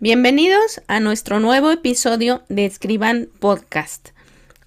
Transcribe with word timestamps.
Bienvenidos 0.00 0.82
a 0.88 0.98
nuestro 0.98 1.38
nuevo 1.38 1.70
episodio 1.70 2.42
de 2.48 2.66
Escriban 2.66 3.28
Podcast. 3.38 4.08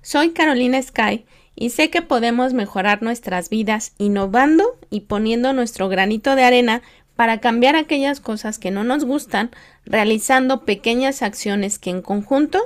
Soy 0.02 0.30
Carolina 0.30 0.82
Sky 0.82 1.26
y 1.54 1.71
sé 1.71 1.89
que 1.89 2.02
podemos 2.02 2.54
mejorar 2.54 3.04
nuestras 3.04 3.50
vidas 3.50 3.92
innovando 3.98 4.78
y 4.90 5.02
poniendo 5.02 5.52
nuestro 5.52 5.90
granito 5.90 6.38
de 6.38 6.45
arena 6.45 6.82
para 7.18 7.41
cambiar 7.41 7.76
aquellas 7.76 8.21
cosas 8.21 8.58
que 8.58 8.71
no 8.71 8.86
nos 8.86 9.04
gustan, 9.04 9.52
realizando 9.86 10.63
pequeñas 10.63 11.21
acciones 11.21 11.78
que 11.78 11.89
en 11.89 12.02
conjunto 12.02 12.62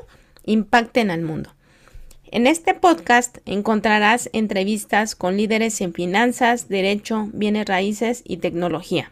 impacten 0.46 1.10
al 1.10 1.24
mundo. 1.24 1.50
En 2.26 2.46
este 2.46 2.76
podcast 2.76 3.40
encontrarás 3.48 4.30
entrevistas 4.34 5.16
con 5.16 5.36
líderes 5.36 5.82
en 5.82 5.94
finanzas, 5.94 6.70
derecho, 6.70 7.28
bienes 7.34 7.66
raíces 7.66 8.22
y 8.24 8.38
tecnología. 8.38 9.12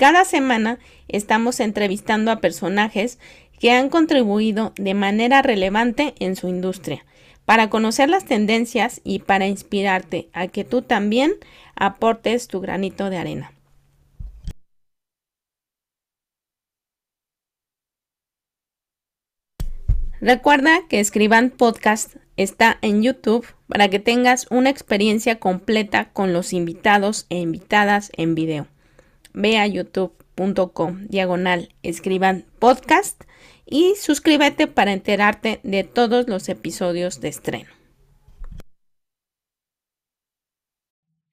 Cada 0.00 0.24
semana 0.24 0.78
estamos 1.08 1.60
entrevistando 1.60 2.30
a 2.30 2.40
personajes 2.40 3.18
que 3.58 3.70
han 3.70 3.90
contribuido 3.90 4.72
de 4.76 4.94
manera 4.94 5.42
relevante 5.42 6.14
en 6.20 6.36
su 6.36 6.48
industria, 6.48 7.04
para 7.44 7.68
conocer 7.68 8.08
las 8.08 8.24
tendencias 8.24 9.02
y 9.04 9.18
para 9.18 9.46
inspirarte 9.46 10.30
a 10.32 10.48
que 10.48 10.64
tú 10.64 10.80
también 10.80 11.34
aportes 11.74 12.48
tu 12.48 12.62
granito 12.62 13.10
de 13.10 13.18
arena. 13.18 13.52
Recuerda 20.22 20.78
que 20.88 21.00
Escriban 21.00 21.50
Podcast 21.50 22.16
está 22.38 22.78
en 22.80 23.02
YouTube 23.02 23.46
para 23.68 23.90
que 23.90 23.98
tengas 23.98 24.46
una 24.48 24.70
experiencia 24.70 25.38
completa 25.38 26.08
con 26.14 26.32
los 26.32 26.54
invitados 26.54 27.26
e 27.28 27.36
invitadas 27.36 28.10
en 28.16 28.34
video 28.34 28.66
ve 29.32 29.58
a 29.58 29.66
youtube.com 29.66 31.06
diagonal 31.08 31.74
escriban 31.82 32.46
podcast 32.58 33.22
y 33.66 33.94
suscríbete 33.96 34.66
para 34.66 34.92
enterarte 34.92 35.60
de 35.62 35.84
todos 35.84 36.28
los 36.28 36.48
episodios 36.48 37.20
de 37.20 37.28
estreno. 37.28 37.70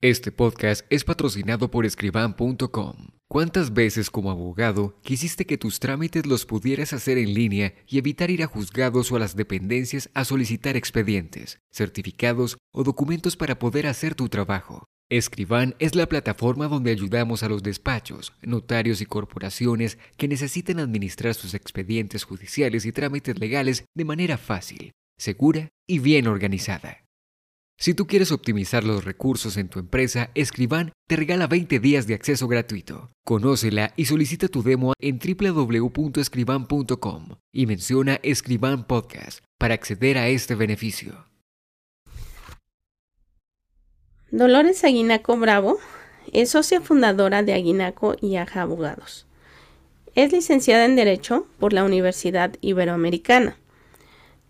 Este 0.02 0.32
podcast 0.32 0.86
es 0.92 1.04
patrocinado 1.04 1.72
por 1.72 1.84
escriban.com. 1.84 3.08
¿Cuántas 3.28 3.74
veces 3.74 4.12
como 4.12 4.30
abogado 4.30 4.96
quisiste 5.02 5.46
que 5.46 5.58
tus 5.58 5.80
trámites 5.80 6.28
los 6.28 6.46
pudieras 6.46 6.94
hacer 6.94 7.18
en 7.18 7.34
línea 7.34 7.74
y 7.88 7.98
evitar 7.98 8.30
ir 8.30 8.44
a 8.44 8.48
juzgados 8.48 9.12
o 9.12 9.16
a 9.16 9.20
las 9.20 9.36
dependencias 9.36 10.10
a 10.14 10.24
solicitar 10.24 10.78
expedientes, 10.78 11.60
certificados 11.72 12.58
o 12.72 12.84
documentos 12.84 13.36
para 13.36 13.58
poder 13.58 13.88
hacer 13.88 14.14
tu 14.14 14.30
trabajo? 14.30 14.86
Escriban 15.10 15.74
es 15.80 15.96
la 15.96 16.08
plataforma 16.08 16.68
donde 16.68 16.92
ayudamos 16.92 17.42
a 17.42 17.48
los 17.48 17.64
despachos, 17.64 18.34
notarios 18.42 19.00
y 19.00 19.06
corporaciones 19.06 19.98
que 20.18 20.28
necesiten 20.28 20.80
administrar 20.80 21.34
sus 21.34 21.54
expedientes 21.54 22.26
judiciales 22.26 22.86
y 22.86 22.92
trámites 22.92 23.40
legales 23.40 23.86
de 23.96 24.04
manera 24.04 24.38
fácil, 24.38 24.92
segura 25.18 25.70
y 25.88 26.00
bien 26.00 26.28
organizada. 26.28 27.06
Si 27.80 27.94
tú 27.94 28.06
quieres 28.06 28.34
optimizar 28.34 28.84
los 28.84 29.06
recursos 29.06 29.56
en 29.56 29.70
tu 29.70 29.80
empresa, 29.80 30.30
Escriban 30.34 30.92
te 31.08 31.16
regala 31.16 31.48
20 31.48 31.80
días 31.80 32.06
de 32.06 32.16
acceso 32.16 32.50
gratuito. 32.50 33.10
Conócela 33.24 33.94
y 33.96 34.04
solicita 34.06 34.50
tu 34.50 34.62
demo 34.62 34.92
en 35.00 35.20
www.escriban.com 35.20 37.30
y 37.54 37.66
menciona 37.66 38.20
Escriban 38.24 38.86
Podcast 38.88 39.40
para 39.58 39.76
acceder 39.76 40.18
a 40.18 40.28
este 40.28 40.56
beneficio. 40.56 41.28
Dolores 44.32 44.84
Aguinaco 44.84 45.38
Bravo 45.38 45.78
es 46.34 46.50
socia 46.50 46.82
fundadora 46.82 47.44
de 47.44 47.54
Aguinaco 47.54 48.18
y 48.20 48.36
Aja 48.36 48.64
Abogados. 48.64 49.26
Es 50.16 50.34
licenciada 50.34 50.84
en 50.84 50.98
Derecho 50.98 51.48
por 51.60 51.72
la 51.72 51.86
Universidad 51.86 52.54
Iberoamericana. 52.60 53.56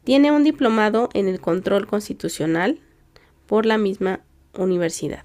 Tiene 0.03 0.31
un 0.31 0.43
diplomado 0.43 1.09
en 1.13 1.27
el 1.27 1.39
control 1.39 1.85
constitucional 1.85 2.79
por 3.45 3.67
la 3.67 3.77
misma 3.77 4.21
universidad. 4.57 5.23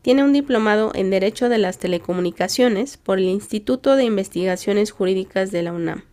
Tiene 0.00 0.24
un 0.24 0.32
diplomado 0.32 0.92
en 0.94 1.10
Derecho 1.10 1.50
de 1.50 1.58
las 1.58 1.76
Telecomunicaciones 1.76 2.96
por 2.96 3.18
el 3.18 3.26
Instituto 3.26 3.96
de 3.96 4.04
Investigaciones 4.04 4.90
Jurídicas 4.90 5.50
de 5.50 5.64
la 5.64 5.74
UNAM. 5.74 6.04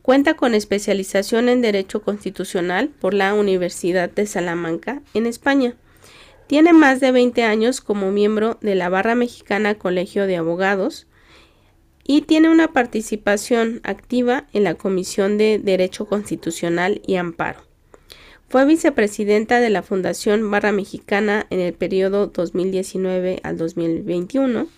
Cuenta 0.00 0.32
con 0.32 0.54
especialización 0.54 1.50
en 1.50 1.60
Derecho 1.60 2.00
Constitucional 2.00 2.88
por 2.88 3.12
la 3.12 3.34
Universidad 3.34 4.08
de 4.08 4.24
Salamanca, 4.26 5.02
en 5.12 5.26
España. 5.26 5.76
Tiene 6.52 6.74
más 6.74 7.00
de 7.00 7.12
20 7.12 7.44
años 7.44 7.80
como 7.80 8.12
miembro 8.12 8.58
de 8.60 8.74
la 8.74 8.90
Barra 8.90 9.14
Mexicana 9.14 9.76
Colegio 9.76 10.26
de 10.26 10.36
Abogados 10.36 11.06
y 12.04 12.20
tiene 12.20 12.50
una 12.50 12.74
participación 12.74 13.80
activa 13.84 14.46
en 14.52 14.64
la 14.64 14.74
Comisión 14.74 15.38
de 15.38 15.58
Derecho 15.58 16.04
Constitucional 16.04 17.00
y 17.06 17.16
Amparo. 17.16 17.60
Fue 18.50 18.66
vicepresidenta 18.66 19.60
de 19.60 19.70
la 19.70 19.82
Fundación 19.82 20.50
Barra 20.50 20.72
Mexicana 20.72 21.46
en 21.48 21.58
el 21.58 21.72
periodo 21.72 22.26
2019 22.26 23.40
al 23.42 23.56
2021. 23.56 24.68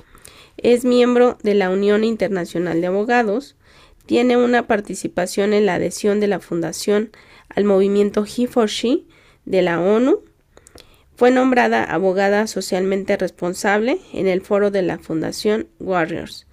Es 0.56 0.84
miembro 0.84 1.38
de 1.42 1.54
la 1.54 1.70
Unión 1.70 2.04
Internacional 2.04 2.82
de 2.82 2.86
Abogados. 2.86 3.56
Tiene 4.06 4.36
una 4.36 4.68
participación 4.68 5.52
en 5.52 5.66
la 5.66 5.74
adhesión 5.74 6.20
de 6.20 6.28
la 6.28 6.38
Fundación 6.38 7.10
al 7.48 7.64
movimiento 7.64 8.24
He 8.24 8.46
for 8.46 8.68
She 8.68 9.06
de 9.44 9.62
la 9.62 9.80
ONU 9.80 10.22
fue 11.16 11.30
nombrada 11.30 11.84
abogada 11.84 12.46
socialmente 12.46 13.16
responsable 13.16 13.98
en 14.12 14.26
el 14.26 14.40
foro 14.40 14.70
de 14.70 14.82
la 14.82 14.98
Fundación 14.98 15.68
Warriors 15.78 16.46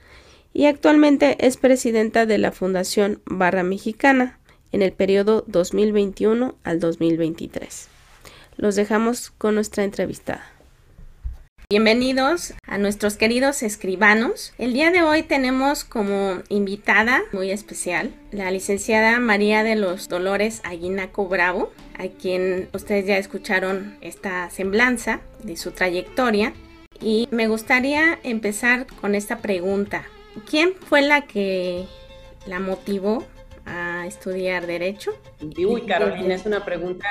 y 0.54 0.66
actualmente 0.66 1.38
es 1.40 1.58
presidenta 1.58 2.26
de 2.26 2.38
la 2.38 2.52
Fundación 2.52 3.22
Barra 3.26 3.64
Mexicana 3.64 4.40
en 4.72 4.82
el 4.82 4.92
periodo 4.94 5.44
2021 5.48 6.56
al 6.64 6.80
2023. 6.80 7.88
Los 8.58 8.76
dejamos 8.76 9.32
con 9.32 9.56
nuestra 9.56 9.84
entrevistada. 9.84 10.46
Bienvenidos 11.72 12.54
a 12.68 12.78
nuestros 12.78 13.16
queridos 13.16 13.64
escribanos. 13.64 14.52
El 14.58 14.74
día 14.74 14.92
de 14.92 15.04
hoy 15.04 15.24
tenemos 15.24 15.86
como 15.86 16.42
invitada 16.50 17.22
muy 17.32 17.50
especial 17.50 18.14
la 18.34 18.52
licenciada 18.52 19.18
María 19.22 19.64
de 19.64 19.78
los 19.78 20.10
Dolores 20.10 20.60
Aguinaco 20.66 21.30
Bravo, 21.30 21.72
a 21.98 22.10
quien 22.10 22.68
ustedes 22.74 23.06
ya 23.06 23.18
escucharon 23.18 23.98
esta 24.02 24.50
semblanza 24.50 25.22
de 25.44 25.56
su 25.56 25.72
trayectoria. 25.72 26.52
Y 27.00 27.30
me 27.32 27.48
gustaría 27.48 28.20
empezar 28.24 28.86
con 29.00 29.16
esta 29.16 29.38
pregunta. 29.38 30.04
¿Quién 30.50 30.74
fue 30.74 31.02
la 31.02 31.22
que 31.22 31.86
la 32.48 32.60
motivó 32.60 33.26
a 33.66 34.06
estudiar 34.08 34.68
derecho? 34.68 35.12
Uy, 35.40 35.86
Carolina, 35.86 36.36
es 36.36 36.46
una 36.46 36.66
pregunta 36.66 37.08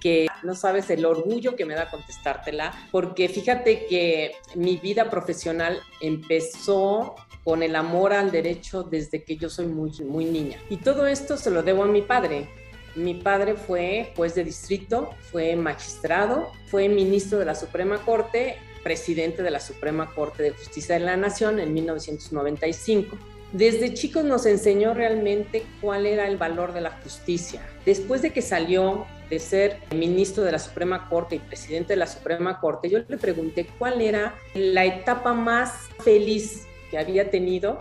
que 0.00 0.26
no 0.42 0.54
sabes 0.54 0.90
el 0.90 1.04
orgullo 1.04 1.56
que 1.56 1.64
me 1.64 1.74
da 1.74 1.90
contestártela, 1.90 2.72
porque 2.90 3.28
fíjate 3.28 3.86
que 3.86 4.32
mi 4.54 4.76
vida 4.76 5.10
profesional 5.10 5.80
empezó 6.00 7.14
con 7.44 7.62
el 7.62 7.76
amor 7.76 8.12
al 8.12 8.30
derecho 8.30 8.82
desde 8.82 9.24
que 9.24 9.36
yo 9.36 9.48
soy 9.48 9.66
muy, 9.66 9.90
muy 10.02 10.24
niña. 10.24 10.58
Y 10.68 10.76
todo 10.76 11.06
esto 11.06 11.36
se 11.36 11.50
lo 11.50 11.62
debo 11.62 11.84
a 11.84 11.86
mi 11.86 12.02
padre. 12.02 12.48
Mi 12.96 13.14
padre 13.14 13.54
fue 13.54 14.12
juez 14.16 14.34
de 14.34 14.44
distrito, 14.44 15.10
fue 15.30 15.54
magistrado, 15.56 16.50
fue 16.66 16.88
ministro 16.88 17.38
de 17.38 17.44
la 17.44 17.54
Suprema 17.54 17.98
Corte, 18.04 18.58
presidente 18.82 19.42
de 19.42 19.50
la 19.50 19.60
Suprema 19.60 20.12
Corte 20.14 20.42
de 20.42 20.50
Justicia 20.50 20.96
de 20.96 21.04
la 21.04 21.16
Nación 21.16 21.60
en 21.60 21.72
1995. 21.72 23.16
Desde 23.52 23.94
chicos 23.94 24.24
nos 24.24 24.46
enseñó 24.46 24.94
realmente 24.94 25.64
cuál 25.80 26.06
era 26.06 26.28
el 26.28 26.36
valor 26.36 26.72
de 26.72 26.82
la 26.82 26.92
justicia. 27.02 27.60
Después 27.84 28.22
de 28.22 28.32
que 28.32 28.42
salió 28.42 29.06
de 29.28 29.40
ser 29.40 29.78
ministro 29.92 30.44
de 30.44 30.52
la 30.52 30.60
Suprema 30.60 31.08
Corte 31.08 31.36
y 31.36 31.38
presidente 31.40 31.94
de 31.94 31.96
la 31.96 32.06
Suprema 32.06 32.60
Corte, 32.60 32.88
yo 32.88 33.00
le 33.00 33.16
pregunté 33.16 33.66
cuál 33.78 34.00
era 34.02 34.36
la 34.54 34.84
etapa 34.84 35.32
más 35.32 35.88
feliz 36.04 36.66
que 36.90 36.98
había 36.98 37.30
tenido 37.30 37.78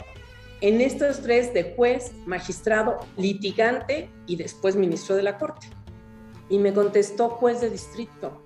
en 0.62 0.82
estos 0.82 1.22
tres 1.22 1.54
de 1.54 1.74
juez, 1.76 2.14
magistrado, 2.26 2.98
litigante 3.16 4.10
y 4.26 4.38
después 4.38 4.76
ministro 4.76 5.16
de 5.16 5.24
la 5.24 5.38
Corte. 5.38 5.68
Y 6.50 6.58
me 6.58 6.74
contestó 6.74 7.30
juez 7.30 7.62
de 7.62 7.70
distrito. 7.70 8.44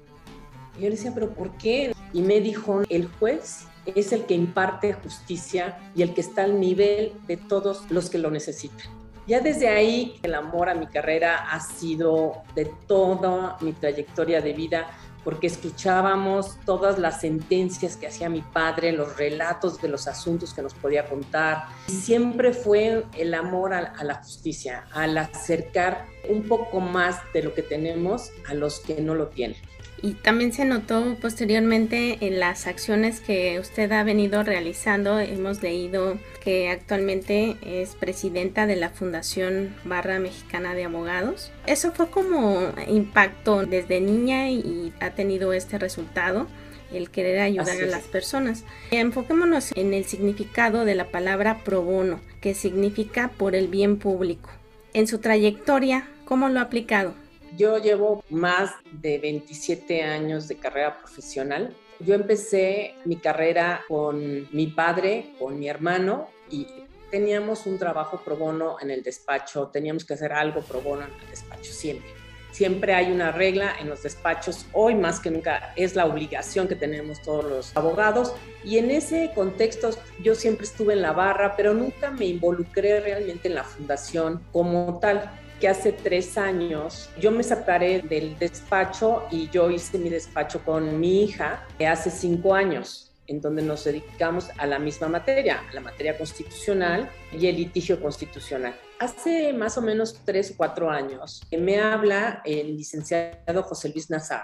Y 0.77 0.81
yo 0.81 0.89
le 0.89 0.95
decía, 0.95 1.11
pero 1.13 1.33
¿por 1.33 1.57
qué? 1.57 1.93
Y 2.11 2.21
me 2.21 2.41
dijo, 2.41 2.81
el 2.89 3.07
juez 3.07 3.65
es 3.85 4.11
el 4.11 4.25
que 4.25 4.33
imparte 4.33 4.93
justicia 4.93 5.77
y 5.95 6.01
el 6.01 6.13
que 6.13 6.21
está 6.21 6.43
al 6.43 6.59
nivel 6.59 7.13
de 7.27 7.37
todos 7.37 7.89
los 7.89 8.09
que 8.09 8.17
lo 8.17 8.31
necesitan. 8.31 8.87
Ya 9.25 9.39
desde 9.39 9.69
ahí 9.69 10.19
el 10.21 10.35
amor 10.35 10.69
a 10.69 10.75
mi 10.75 10.87
carrera 10.87 11.49
ha 11.51 11.59
sido 11.61 12.43
de 12.55 12.65
toda 12.87 13.57
mi 13.61 13.71
trayectoria 13.71 14.41
de 14.41 14.51
vida, 14.51 14.87
porque 15.23 15.47
escuchábamos 15.47 16.57
todas 16.65 16.99
las 16.99 17.21
sentencias 17.21 17.95
que 17.95 18.07
hacía 18.07 18.27
mi 18.27 18.41
padre, 18.41 18.91
los 18.91 19.15
relatos 19.15 19.81
de 19.81 19.87
los 19.87 20.07
asuntos 20.07 20.53
que 20.53 20.61
nos 20.61 20.73
podía 20.73 21.05
contar. 21.05 21.67
Siempre 21.87 22.51
fue 22.51 23.05
el 23.17 23.33
amor 23.33 23.73
a 23.73 24.03
la 24.03 24.15
justicia, 24.15 24.85
al 24.91 25.17
acercar 25.17 26.12
un 26.29 26.43
poco 26.43 26.79
más 26.79 27.19
de 27.33 27.43
lo 27.43 27.53
que 27.53 27.61
tenemos 27.61 28.31
a 28.47 28.53
los 28.53 28.79
que 28.79 29.01
no 29.01 29.15
lo 29.15 29.27
tienen. 29.27 29.57
Y 30.01 30.15
también 30.15 30.51
se 30.51 30.65
notó 30.65 31.15
posteriormente 31.21 32.17
en 32.19 32.37
las 32.37 32.67
acciones 32.67 33.21
que 33.21 33.57
usted 33.57 33.89
ha 33.93 34.03
venido 34.03 34.43
realizando. 34.43 35.17
Hemos 35.17 35.63
leído 35.63 36.17
que 36.43 36.67
actualmente 36.69 37.55
es 37.65 37.95
presidenta 37.95 38.67
de 38.67 38.75
la 38.75 38.89
Fundación 38.89 39.73
Barra 39.85 40.19
Mexicana 40.19 40.75
de 40.75 40.83
Abogados. 40.83 41.53
Eso 41.67 41.93
fue 41.93 42.09
como 42.09 42.73
impacto 42.85 43.65
desde 43.65 44.01
niña 44.01 44.49
y 44.49 44.91
ha 44.99 45.11
tenido 45.11 45.53
este 45.53 45.79
resultado 45.79 46.47
el 46.91 47.09
querer 47.09 47.39
ayudar 47.39 47.81
a 47.81 47.85
las 47.85 48.03
personas. 48.03 48.65
Enfoquémonos 48.91 49.71
en 49.73 49.93
el 49.93 50.03
significado 50.03 50.83
de 50.83 50.95
la 50.95 51.05
palabra 51.05 51.63
pro 51.63 51.81
bono, 51.81 52.19
que 52.41 52.53
significa 52.53 53.29
por 53.29 53.55
el 53.55 53.69
bien 53.69 53.97
público. 53.97 54.49
En 54.93 55.07
su 55.07 55.19
trayectoria, 55.19 56.07
¿cómo 56.25 56.49
lo 56.49 56.59
ha 56.59 56.63
aplicado? 56.63 57.13
Yo 57.57 57.77
llevo 57.77 58.23
más 58.29 58.71
de 58.91 59.19
27 59.19 60.03
años 60.03 60.47
de 60.47 60.57
carrera 60.57 60.97
profesional. 60.97 61.75
Yo 61.99 62.15
empecé 62.15 62.95
mi 63.05 63.17
carrera 63.17 63.81
con 63.87 64.47
mi 64.51 64.67
padre, 64.67 65.33
con 65.39 65.59
mi 65.59 65.67
hermano 65.67 66.27
y 66.49 66.67
teníamos 67.11 67.67
un 67.67 67.77
trabajo 67.77 68.21
pro 68.25 68.35
bono 68.35 68.77
en 68.81 68.89
el 68.89 69.03
despacho, 69.03 69.67
teníamos 69.67 70.03
que 70.03 70.15
hacer 70.15 70.33
algo 70.33 70.61
pro 70.61 70.81
bono 70.81 71.03
en 71.03 71.11
el 71.21 71.29
despacho 71.29 71.71
siempre. 71.71 72.09
Siempre 72.51 72.93
hay 72.93 73.11
una 73.11 73.31
regla 73.31 73.75
en 73.79 73.89
los 73.89 74.03
despachos, 74.03 74.67
hoy 74.73 74.93
más 74.93 75.19
que 75.19 75.31
nunca 75.31 75.73
es 75.75 75.95
la 75.95 76.05
obligación 76.05 76.67
que 76.67 76.75
tenemos 76.75 77.19
todos 77.21 77.45
los 77.45 77.75
abogados 77.75 78.33
y 78.63 78.77
en 78.77 78.91
ese 78.91 79.31
contexto 79.33 79.89
yo 80.21 80.35
siempre 80.35 80.65
estuve 80.65 80.93
en 80.93 81.01
la 81.01 81.13
barra, 81.13 81.55
pero 81.55 81.73
nunca 81.73 82.11
me 82.11 82.25
involucré 82.25 82.99
realmente 82.99 83.47
en 83.47 83.55
la 83.55 83.63
fundación 83.63 84.43
como 84.51 84.99
tal 84.99 85.31
que 85.63 85.69
hace 85.69 85.93
tres 85.93 86.37
años 86.37 87.09
yo 87.17 87.31
me 87.31 87.41
separé 87.41 88.01
del 88.01 88.37
despacho 88.37 89.23
y 89.31 89.49
yo 89.49 89.71
hice 89.71 89.97
mi 89.97 90.09
despacho 90.09 90.61
con 90.65 90.99
mi 90.99 91.23
hija 91.23 91.65
hace 91.87 92.11
cinco 92.11 92.53
años 92.53 93.13
en 93.27 93.39
donde 93.39 93.61
nos 93.61 93.85
dedicamos 93.85 94.49
a 94.57 94.67
la 94.67 94.77
misma 94.77 95.07
materia, 95.07 95.63
la 95.71 95.79
materia 95.79 96.17
constitucional 96.17 97.09
y 97.31 97.47
el 97.47 97.55
litigio 97.55 98.01
constitucional. 98.01 98.75
Hace 98.99 99.53
más 99.53 99.77
o 99.77 99.81
menos 99.81 100.19
tres 100.25 100.51
o 100.51 100.57
cuatro 100.57 100.89
años 100.89 101.41
me 101.57 101.79
habla 101.79 102.41
el 102.43 102.75
licenciado 102.75 103.63
José 103.63 103.87
Luis 103.87 104.09
Nazar 104.09 104.41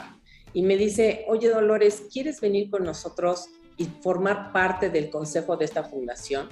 y 0.53 0.61
me 0.61 0.77
dice, 0.77 1.25
oye 1.27 1.49
Dolores, 1.49 2.03
¿quieres 2.13 2.39
venir 2.39 2.69
con 2.69 2.85
nosotros 2.85 3.49
y 3.75 3.87
formar 4.01 4.53
parte 4.53 4.89
del 4.89 5.09
consejo 5.09 5.57
de 5.57 5.65
esta 5.65 5.83
fundación? 5.83 6.47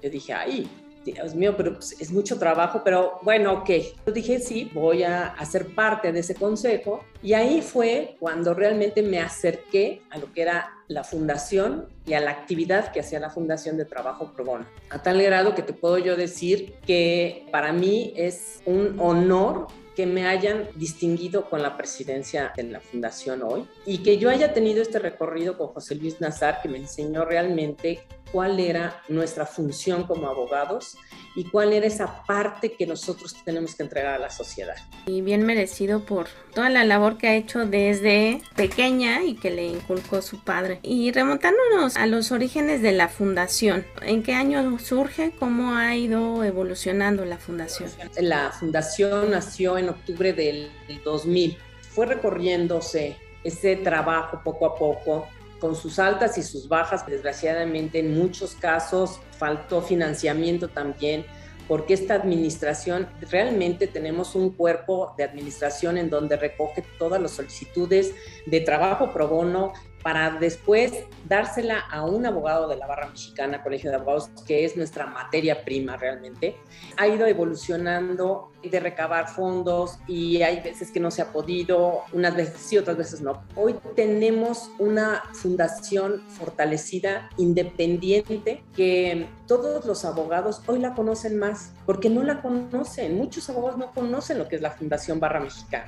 Yo 0.00 0.10
dije, 0.10 0.32
ay, 0.32 0.70
Dios 1.04 1.34
mío, 1.34 1.54
pero 1.56 1.74
pues, 1.74 2.00
es 2.00 2.12
mucho 2.12 2.38
trabajo, 2.38 2.82
pero 2.84 3.18
bueno, 3.22 3.52
ok. 3.52 3.70
Yo 4.06 4.12
dije, 4.12 4.38
sí, 4.38 4.70
voy 4.72 5.02
a 5.02 5.28
hacer 5.28 5.74
parte 5.74 6.12
de 6.12 6.20
ese 6.20 6.34
consejo. 6.34 7.04
Y 7.22 7.34
ahí 7.34 7.60
fue 7.62 8.16
cuando 8.18 8.54
realmente 8.54 9.02
me 9.02 9.20
acerqué 9.20 10.02
a 10.10 10.18
lo 10.18 10.32
que 10.32 10.42
era 10.42 10.72
la 10.88 11.04
fundación 11.04 11.88
y 12.06 12.14
a 12.14 12.20
la 12.20 12.30
actividad 12.30 12.92
que 12.92 13.00
hacía 13.00 13.20
la 13.20 13.30
Fundación 13.30 13.76
de 13.76 13.84
Trabajo 13.84 14.32
Pro 14.32 14.44
Bono. 14.44 14.66
A 14.90 15.02
tal 15.02 15.22
grado 15.22 15.54
que 15.54 15.62
te 15.62 15.72
puedo 15.72 15.98
yo 15.98 16.16
decir 16.16 16.74
que 16.86 17.46
para 17.52 17.72
mí 17.72 18.12
es 18.16 18.60
un 18.66 18.98
honor 18.98 19.68
que 19.94 20.06
me 20.06 20.26
hayan 20.26 20.68
distinguido 20.74 21.48
con 21.50 21.62
la 21.62 21.76
presidencia 21.76 22.52
de 22.56 22.64
la 22.64 22.80
fundación 22.80 23.42
hoy 23.42 23.68
y 23.84 23.98
que 23.98 24.18
yo 24.18 24.30
haya 24.30 24.54
tenido 24.54 24.80
este 24.80 24.98
recorrido 24.98 25.58
con 25.58 25.68
José 25.68 25.94
Luis 25.94 26.20
Nazar 26.20 26.60
que 26.62 26.68
me 26.68 26.78
enseñó 26.78 27.24
realmente 27.24 28.00
cuál 28.32 28.58
era 28.58 29.02
nuestra 29.08 29.46
función 29.46 30.04
como 30.04 30.26
abogados 30.26 30.96
y 31.36 31.44
cuál 31.44 31.72
era 31.72 31.86
esa 31.86 32.24
parte 32.24 32.72
que 32.72 32.86
nosotros 32.86 33.36
tenemos 33.44 33.74
que 33.74 33.82
entregar 33.82 34.14
a 34.14 34.18
la 34.18 34.30
sociedad. 34.30 34.74
Y 35.06 35.20
bien 35.20 35.44
merecido 35.44 36.04
por 36.04 36.26
toda 36.54 36.70
la 36.70 36.84
labor 36.84 37.18
que 37.18 37.28
ha 37.28 37.34
hecho 37.34 37.66
desde 37.66 38.42
pequeña 38.56 39.22
y 39.22 39.34
que 39.34 39.50
le 39.50 39.66
inculcó 39.66 40.22
su 40.22 40.42
padre. 40.42 40.80
Y 40.82 41.12
remontándonos 41.12 41.96
a 41.96 42.06
los 42.06 42.32
orígenes 42.32 42.82
de 42.82 42.92
la 42.92 43.08
fundación, 43.08 43.84
¿en 44.00 44.22
qué 44.22 44.34
año 44.34 44.78
surge? 44.78 45.32
¿Cómo 45.38 45.76
ha 45.76 45.94
ido 45.94 46.42
evolucionando 46.44 47.24
la 47.24 47.38
fundación? 47.38 47.90
La 48.18 48.50
fundación 48.50 49.30
nació 49.30 49.78
en 49.78 49.90
octubre 49.90 50.32
del 50.32 50.70
2000. 51.04 51.56
Fue 51.90 52.06
recorriéndose 52.06 53.16
ese 53.44 53.76
trabajo 53.76 54.40
poco 54.42 54.66
a 54.66 54.76
poco 54.76 55.28
con 55.62 55.76
sus 55.76 56.00
altas 56.00 56.38
y 56.38 56.42
sus 56.42 56.66
bajas, 56.66 57.06
desgraciadamente 57.06 58.00
en 58.00 58.18
muchos 58.18 58.56
casos 58.56 59.20
faltó 59.38 59.80
financiamiento 59.80 60.66
también, 60.66 61.24
porque 61.68 61.94
esta 61.94 62.14
administración, 62.14 63.08
realmente 63.30 63.86
tenemos 63.86 64.34
un 64.34 64.50
cuerpo 64.50 65.14
de 65.16 65.22
administración 65.22 65.98
en 65.98 66.10
donde 66.10 66.36
recoge 66.36 66.82
todas 66.98 67.22
las 67.22 67.30
solicitudes 67.30 68.12
de 68.44 68.60
trabajo 68.60 69.12
pro 69.12 69.28
bono 69.28 69.72
para 70.02 70.38
después 70.38 70.92
dársela 71.28 71.80
a 71.80 72.04
un 72.04 72.26
abogado 72.26 72.68
de 72.68 72.76
la 72.76 72.86
barra 72.86 73.08
mexicana, 73.08 73.62
Colegio 73.62 73.90
de 73.90 73.96
Abogados, 73.96 74.30
que 74.46 74.64
es 74.64 74.76
nuestra 74.76 75.06
materia 75.06 75.64
prima 75.64 75.96
realmente. 75.96 76.56
Ha 76.96 77.08
ido 77.08 77.26
evolucionando 77.26 78.50
de 78.62 78.80
recabar 78.80 79.28
fondos 79.28 79.98
y 80.06 80.42
hay 80.42 80.60
veces 80.60 80.90
que 80.90 81.00
no 81.00 81.10
se 81.10 81.22
ha 81.22 81.32
podido, 81.32 82.02
unas 82.12 82.36
veces 82.36 82.60
sí, 82.60 82.78
otras 82.78 82.96
veces 82.96 83.20
no. 83.20 83.42
Hoy 83.56 83.76
tenemos 83.96 84.70
una 84.78 85.22
fundación 85.32 86.22
fortalecida, 86.28 87.28
independiente, 87.36 88.62
que 88.74 89.26
todos 89.46 89.84
los 89.84 90.04
abogados 90.04 90.62
hoy 90.66 90.78
la 90.78 90.94
conocen 90.94 91.38
más, 91.38 91.72
porque 91.86 92.08
no 92.08 92.22
la 92.22 92.40
conocen. 92.40 93.16
Muchos 93.16 93.48
abogados 93.50 93.78
no 93.78 93.90
conocen 93.92 94.38
lo 94.38 94.48
que 94.48 94.56
es 94.56 94.62
la 94.62 94.70
Fundación 94.70 95.20
Barra 95.20 95.40
Mexicana 95.40 95.86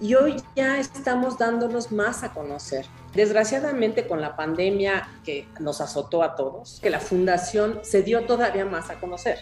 y 0.00 0.14
hoy 0.14 0.36
ya 0.54 0.78
estamos 0.78 1.38
dándonos 1.38 1.92
más 1.92 2.22
a 2.22 2.32
conocer. 2.32 2.86
Desgraciadamente 3.14 4.06
con 4.06 4.20
la 4.20 4.36
pandemia 4.36 5.08
que 5.24 5.48
nos 5.58 5.80
azotó 5.80 6.22
a 6.22 6.36
todos, 6.36 6.80
que 6.82 6.90
la 6.90 7.00
fundación 7.00 7.80
se 7.82 8.02
dio 8.02 8.26
todavía 8.26 8.64
más 8.64 8.90
a 8.90 9.00
conocer, 9.00 9.38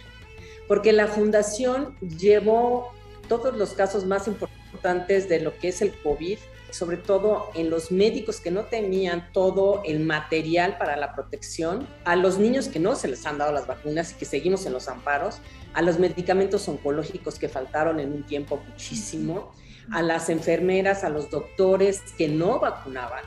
porque 0.68 0.92
la 0.92 1.08
fundación 1.08 1.98
llevó 2.00 2.92
todos 3.28 3.56
los 3.56 3.70
casos 3.70 4.04
más 4.04 4.28
importantes 4.28 5.28
de 5.28 5.40
lo 5.40 5.58
que 5.58 5.68
es 5.68 5.82
el 5.82 5.92
COVID, 6.02 6.38
sobre 6.70 6.96
todo 6.96 7.50
en 7.54 7.70
los 7.70 7.92
médicos 7.92 8.40
que 8.40 8.50
no 8.50 8.64
tenían 8.64 9.32
todo 9.32 9.82
el 9.84 10.00
material 10.00 10.76
para 10.76 10.96
la 10.96 11.14
protección, 11.14 11.86
a 12.04 12.16
los 12.16 12.38
niños 12.38 12.68
que 12.68 12.80
no 12.80 12.96
se 12.96 13.08
les 13.08 13.24
han 13.26 13.38
dado 13.38 13.52
las 13.52 13.66
vacunas 13.66 14.12
y 14.12 14.14
que 14.16 14.24
seguimos 14.24 14.66
en 14.66 14.72
los 14.72 14.88
amparos, 14.88 15.36
a 15.72 15.82
los 15.82 15.98
medicamentos 15.98 16.68
oncológicos 16.68 17.38
que 17.38 17.48
faltaron 17.48 18.00
en 18.00 18.12
un 18.12 18.24
tiempo 18.24 18.60
muchísimo 18.68 19.52
a 19.90 20.02
las 20.02 20.28
enfermeras, 20.28 21.04
a 21.04 21.08
los 21.08 21.30
doctores 21.30 22.02
que 22.16 22.28
no 22.28 22.60
vacunaban. 22.60 23.24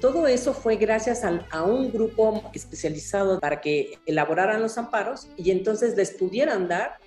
Todo 0.00 0.26
eso 0.26 0.54
fue 0.54 0.76
gracias 0.76 1.24
a, 1.24 1.62
un 1.62 1.92
grupo 1.92 2.50
especializado 2.54 3.38
para 3.38 3.60
que 3.60 3.98
elaboraran 4.06 4.62
los 4.62 4.78
amparos 4.78 5.28
y 5.36 5.50
entonces 5.50 5.96
les 5.96 6.12
pudieran 6.12 6.68
dar. 6.68 6.98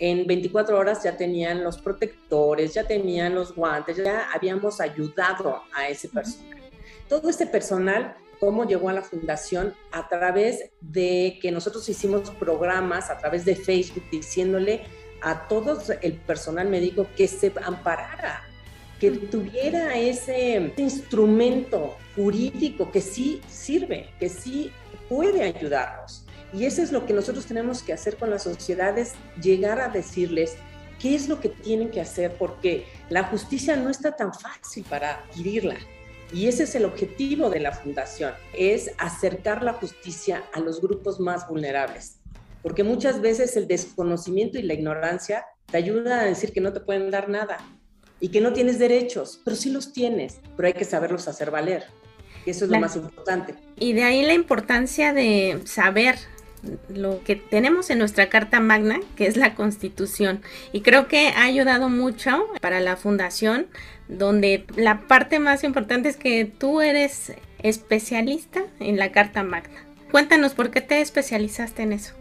En 0.00 0.26
24 0.26 0.78
horas 0.78 1.02
ya 1.04 1.16
tenían 1.16 1.62
los 1.62 1.78
protectores, 1.78 2.74
ya 2.74 2.84
tenían 2.84 3.34
los 3.34 3.54
guantes, 3.54 3.98
ya 3.98 4.30
habíamos 4.32 4.80
ayudado 4.80 5.62
a 5.74 5.88
ese 5.88 6.08
personal. 6.08 6.58
Todo 7.08 7.28
este 7.28 7.46
personal 7.46 8.16
cómo 8.40 8.64
llegó 8.64 8.88
a 8.88 8.94
la 8.94 9.02
fundación 9.02 9.74
a 9.92 10.08
través 10.08 10.70
de 10.80 11.38
que 11.40 11.52
nosotros 11.52 11.88
hicimos 11.88 12.30
programas 12.30 13.10
a 13.10 13.18
través 13.18 13.44
de 13.44 13.54
Facebook 13.54 14.04
diciéndole 14.10 14.82
a 15.20 15.46
todo 15.46 15.78
el 16.00 16.14
personal 16.14 16.68
médico 16.68 17.06
que 17.14 17.28
se 17.28 17.52
amparara, 17.62 18.42
que 19.00 19.10
tuviera 19.12 19.96
ese 19.98 20.72
instrumento 20.76 21.96
jurídico 22.14 22.92
que 22.92 23.00
sí 23.00 23.40
sirve, 23.48 24.10
que 24.20 24.28
sí 24.28 24.70
puede 25.08 25.42
ayudarnos. 25.42 26.26
Y 26.52 26.66
eso 26.66 26.82
es 26.82 26.92
lo 26.92 27.06
que 27.06 27.14
nosotros 27.14 27.46
tenemos 27.46 27.82
que 27.82 27.94
hacer 27.94 28.16
con 28.16 28.28
las 28.28 28.42
sociedades, 28.42 29.14
llegar 29.40 29.80
a 29.80 29.88
decirles 29.88 30.56
qué 31.00 31.14
es 31.14 31.28
lo 31.28 31.40
que 31.40 31.48
tienen 31.48 31.90
que 31.90 32.02
hacer, 32.02 32.34
porque 32.38 32.84
la 33.08 33.24
justicia 33.24 33.74
no 33.74 33.88
está 33.88 34.16
tan 34.16 34.34
fácil 34.34 34.84
para 34.88 35.14
adquirirla. 35.14 35.76
Y 36.30 36.46
ese 36.46 36.64
es 36.64 36.74
el 36.74 36.84
objetivo 36.84 37.48
de 37.48 37.60
la 37.60 37.72
fundación, 37.72 38.34
es 38.52 38.90
acercar 38.98 39.62
la 39.64 39.72
justicia 39.72 40.44
a 40.52 40.60
los 40.60 40.80
grupos 40.82 41.18
más 41.18 41.48
vulnerables. 41.48 42.18
Porque 42.62 42.84
muchas 42.84 43.22
veces 43.22 43.56
el 43.56 43.66
desconocimiento 43.66 44.58
y 44.58 44.62
la 44.62 44.74
ignorancia 44.74 45.46
te 45.66 45.78
ayudan 45.78 46.18
a 46.18 46.24
decir 46.24 46.52
que 46.52 46.60
no 46.60 46.74
te 46.74 46.80
pueden 46.80 47.10
dar 47.10 47.30
nada 47.30 47.56
y 48.20 48.28
que 48.28 48.40
no 48.40 48.52
tienes 48.52 48.78
derechos, 48.78 49.40
pero 49.44 49.56
sí 49.56 49.70
los 49.70 49.92
tienes, 49.92 50.38
pero 50.56 50.68
hay 50.68 50.74
que 50.74 50.84
saberlos 50.84 51.26
hacer 51.28 51.50
valer. 51.50 51.84
Y 52.46 52.50
eso 52.50 52.64
es 52.64 52.70
lo 52.70 52.80
más 52.80 52.96
importante. 52.96 53.54
Y 53.78 53.92
de 53.92 54.04
ahí 54.04 54.22
la 54.22 54.34
importancia 54.34 55.12
de 55.12 55.60
saber 55.64 56.16
lo 56.88 57.22
que 57.24 57.36
tenemos 57.36 57.90
en 57.90 57.98
nuestra 57.98 58.28
Carta 58.28 58.60
Magna, 58.60 59.00
que 59.16 59.26
es 59.26 59.36
la 59.36 59.54
Constitución. 59.54 60.42
Y 60.72 60.82
creo 60.82 61.08
que 61.08 61.28
ha 61.28 61.44
ayudado 61.44 61.88
mucho 61.88 62.46
para 62.60 62.80
la 62.80 62.96
fundación, 62.96 63.66
donde 64.08 64.66
la 64.76 65.06
parte 65.06 65.38
más 65.38 65.64
importante 65.64 66.08
es 66.08 66.16
que 66.16 66.44
tú 66.44 66.80
eres 66.80 67.32
especialista 67.62 68.62
en 68.78 68.98
la 68.98 69.12
Carta 69.12 69.42
Magna. 69.42 69.86
Cuéntanos 70.10 70.54
por 70.54 70.70
qué 70.70 70.80
te 70.80 71.00
especializaste 71.00 71.82
en 71.82 71.92
eso. 71.92 72.19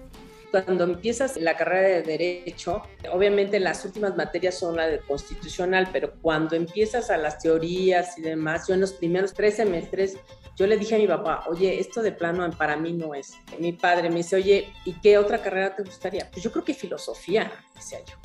Cuando 0.52 0.84
empiezas 0.84 1.38
la 1.38 1.56
carrera 1.56 1.88
de 1.88 2.02
Derecho, 2.02 2.82
obviamente 3.12 3.60
las 3.60 3.86
últimas 3.86 4.16
materias 4.16 4.58
son 4.58 4.76
la 4.76 4.88
de 4.88 5.00
constitucional, 5.00 5.90
pero 5.92 6.14
cuando 6.22 6.56
empiezas 6.56 7.12
a 7.12 7.18
las 7.18 7.40
teorías 7.40 8.18
y 8.18 8.22
demás, 8.22 8.68
yo 8.68 8.74
en 8.74 8.82
los 8.82 8.94
primeros 8.94 9.34
tres 9.34 9.58
semestres, 9.58 10.18
yo 10.56 10.66
le 10.66 10.78
dije 10.78 10.96
a 10.96 10.98
mi 10.98 11.08
papá, 11.08 11.46
oye, 11.48 11.80
esto 11.80 12.02
de 12.02 12.12
plano 12.12 12.50
para 12.58 12.76
mí 12.76 12.94
no 12.94 13.14
es. 13.14 13.34
Mi 13.60 13.74
padre 13.74 14.10
me 14.10 14.18
dice, 14.18 14.36
oye, 14.36 14.74
¿y 14.86 14.94
qué 15.02 15.18
otra 15.18 15.42
carrera 15.42 15.76
te 15.76 15.84
gustaría? 15.84 16.30
Pues 16.32 16.44
yo 16.44 16.52
creo 16.52 16.66
que 16.66 16.74
filosofía, 16.74 17.52
decía 17.76 18.00
yo. 18.06 18.16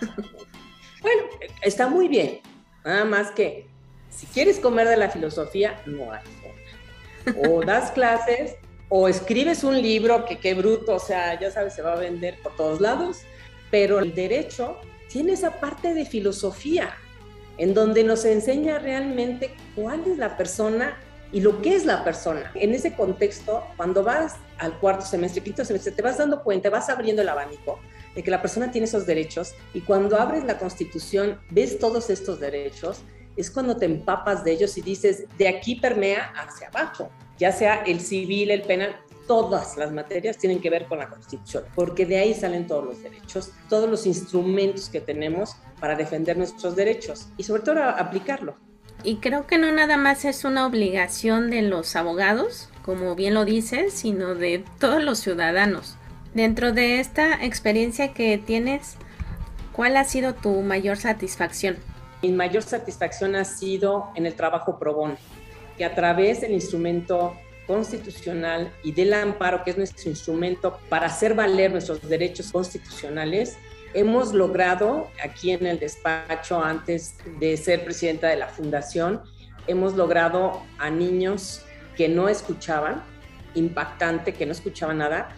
bueno, 1.02 1.22
está 1.62 1.86
muy 1.86 2.08
bien, 2.08 2.40
nada 2.84 3.04
más 3.04 3.30
que 3.30 3.68
si 4.08 4.26
quieres 4.26 4.58
comer 4.58 4.88
de 4.88 4.96
la 4.96 5.10
filosofía, 5.10 5.82
no 5.86 6.12
hay 6.12 6.22
forma. 6.24 7.48
O 7.48 7.64
das 7.64 7.90
clases 7.90 8.56
o 8.96 9.08
escribes 9.08 9.64
un 9.64 9.82
libro 9.82 10.24
que 10.24 10.38
qué 10.38 10.54
bruto, 10.54 10.94
o 10.94 10.98
sea, 11.00 11.36
ya 11.40 11.50
sabes, 11.50 11.74
se 11.74 11.82
va 11.82 11.94
a 11.94 11.96
vender 11.96 12.38
por 12.40 12.54
todos 12.54 12.80
lados, 12.80 13.22
pero 13.68 13.98
el 13.98 14.14
derecho 14.14 14.76
tiene 15.08 15.32
esa 15.32 15.58
parte 15.58 15.94
de 15.94 16.06
filosofía 16.06 16.94
en 17.58 17.74
donde 17.74 18.04
nos 18.04 18.24
enseña 18.24 18.78
realmente 18.78 19.52
cuál 19.74 20.04
es 20.06 20.16
la 20.16 20.36
persona 20.36 20.96
y 21.32 21.40
lo 21.40 21.60
que 21.60 21.74
es 21.74 21.84
la 21.84 22.04
persona. 22.04 22.52
En 22.54 22.72
ese 22.72 22.94
contexto, 22.94 23.64
cuando 23.76 24.04
vas 24.04 24.36
al 24.58 24.78
cuarto 24.78 25.04
semestre, 25.04 25.42
quinto 25.42 25.64
semestre, 25.64 25.90
te 25.90 26.00
vas 26.00 26.18
dando 26.18 26.44
cuenta, 26.44 26.70
vas 26.70 26.88
abriendo 26.88 27.20
el 27.20 27.28
abanico 27.28 27.80
de 28.14 28.22
que 28.22 28.30
la 28.30 28.40
persona 28.40 28.70
tiene 28.70 28.84
esos 28.84 29.06
derechos 29.06 29.56
y 29.72 29.80
cuando 29.80 30.20
abres 30.20 30.44
la 30.44 30.56
constitución, 30.56 31.40
ves 31.50 31.80
todos 31.80 32.10
estos 32.10 32.38
derechos, 32.38 33.00
es 33.36 33.50
cuando 33.50 33.76
te 33.76 33.86
empapas 33.86 34.44
de 34.44 34.52
ellos 34.52 34.78
y 34.78 34.82
dices, 34.82 35.24
de 35.36 35.48
aquí 35.48 35.74
permea 35.74 36.32
hacia 36.36 36.68
abajo 36.68 37.10
ya 37.38 37.52
sea 37.52 37.82
el 37.84 38.00
civil, 38.00 38.50
el 38.50 38.62
penal, 38.62 38.96
todas 39.26 39.76
las 39.76 39.92
materias 39.92 40.38
tienen 40.38 40.60
que 40.60 40.70
ver 40.70 40.86
con 40.86 40.98
la 40.98 41.08
Constitución, 41.08 41.64
porque 41.74 42.06
de 42.06 42.18
ahí 42.18 42.34
salen 42.34 42.66
todos 42.66 42.84
los 42.84 43.02
derechos, 43.02 43.52
todos 43.68 43.88
los 43.88 44.06
instrumentos 44.06 44.88
que 44.88 45.00
tenemos 45.00 45.56
para 45.80 45.96
defender 45.96 46.36
nuestros 46.36 46.76
derechos 46.76 47.28
y 47.36 47.44
sobre 47.44 47.62
todo 47.62 47.82
aplicarlo. 47.82 48.56
Y 49.02 49.16
creo 49.16 49.46
que 49.46 49.58
no 49.58 49.70
nada 49.72 49.96
más 49.96 50.24
es 50.24 50.44
una 50.44 50.66
obligación 50.66 51.50
de 51.50 51.62
los 51.62 51.94
abogados, 51.96 52.70
como 52.82 53.14
bien 53.14 53.34
lo 53.34 53.44
dices, 53.44 53.92
sino 53.92 54.34
de 54.34 54.64
todos 54.78 55.02
los 55.02 55.18
ciudadanos. 55.18 55.96
Dentro 56.32 56.72
de 56.72 57.00
esta 57.00 57.44
experiencia 57.44 58.12
que 58.12 58.38
tienes, 58.38 58.96
¿cuál 59.72 59.96
ha 59.96 60.04
sido 60.04 60.34
tu 60.34 60.62
mayor 60.62 60.96
satisfacción? 60.96 61.76
Mi 62.22 62.32
mayor 62.32 62.62
satisfacción 62.62 63.36
ha 63.36 63.44
sido 63.44 64.10
en 64.14 64.24
el 64.26 64.34
trabajo 64.34 64.78
pro 64.78 64.94
bono 64.94 65.16
que 65.76 65.84
a 65.84 65.94
través 65.94 66.40
del 66.40 66.52
instrumento 66.52 67.36
constitucional 67.66 68.72
y 68.82 68.92
del 68.92 69.14
amparo, 69.14 69.64
que 69.64 69.70
es 69.70 69.76
nuestro 69.76 70.10
instrumento 70.10 70.78
para 70.88 71.06
hacer 71.06 71.34
valer 71.34 71.72
nuestros 71.72 72.06
derechos 72.08 72.52
constitucionales, 72.52 73.56
hemos 73.94 74.34
logrado 74.34 75.08
aquí 75.22 75.52
en 75.52 75.66
el 75.66 75.78
despacho, 75.78 76.62
antes 76.62 77.16
de 77.38 77.56
ser 77.56 77.84
presidenta 77.84 78.28
de 78.28 78.36
la 78.36 78.48
fundación, 78.48 79.22
hemos 79.66 79.94
logrado 79.94 80.62
a 80.78 80.90
niños 80.90 81.62
que 81.96 82.08
no 82.08 82.28
escuchaban, 82.28 83.02
impactante, 83.54 84.34
que 84.34 84.46
no 84.46 84.52
escuchaban 84.52 84.98
nada, 84.98 85.28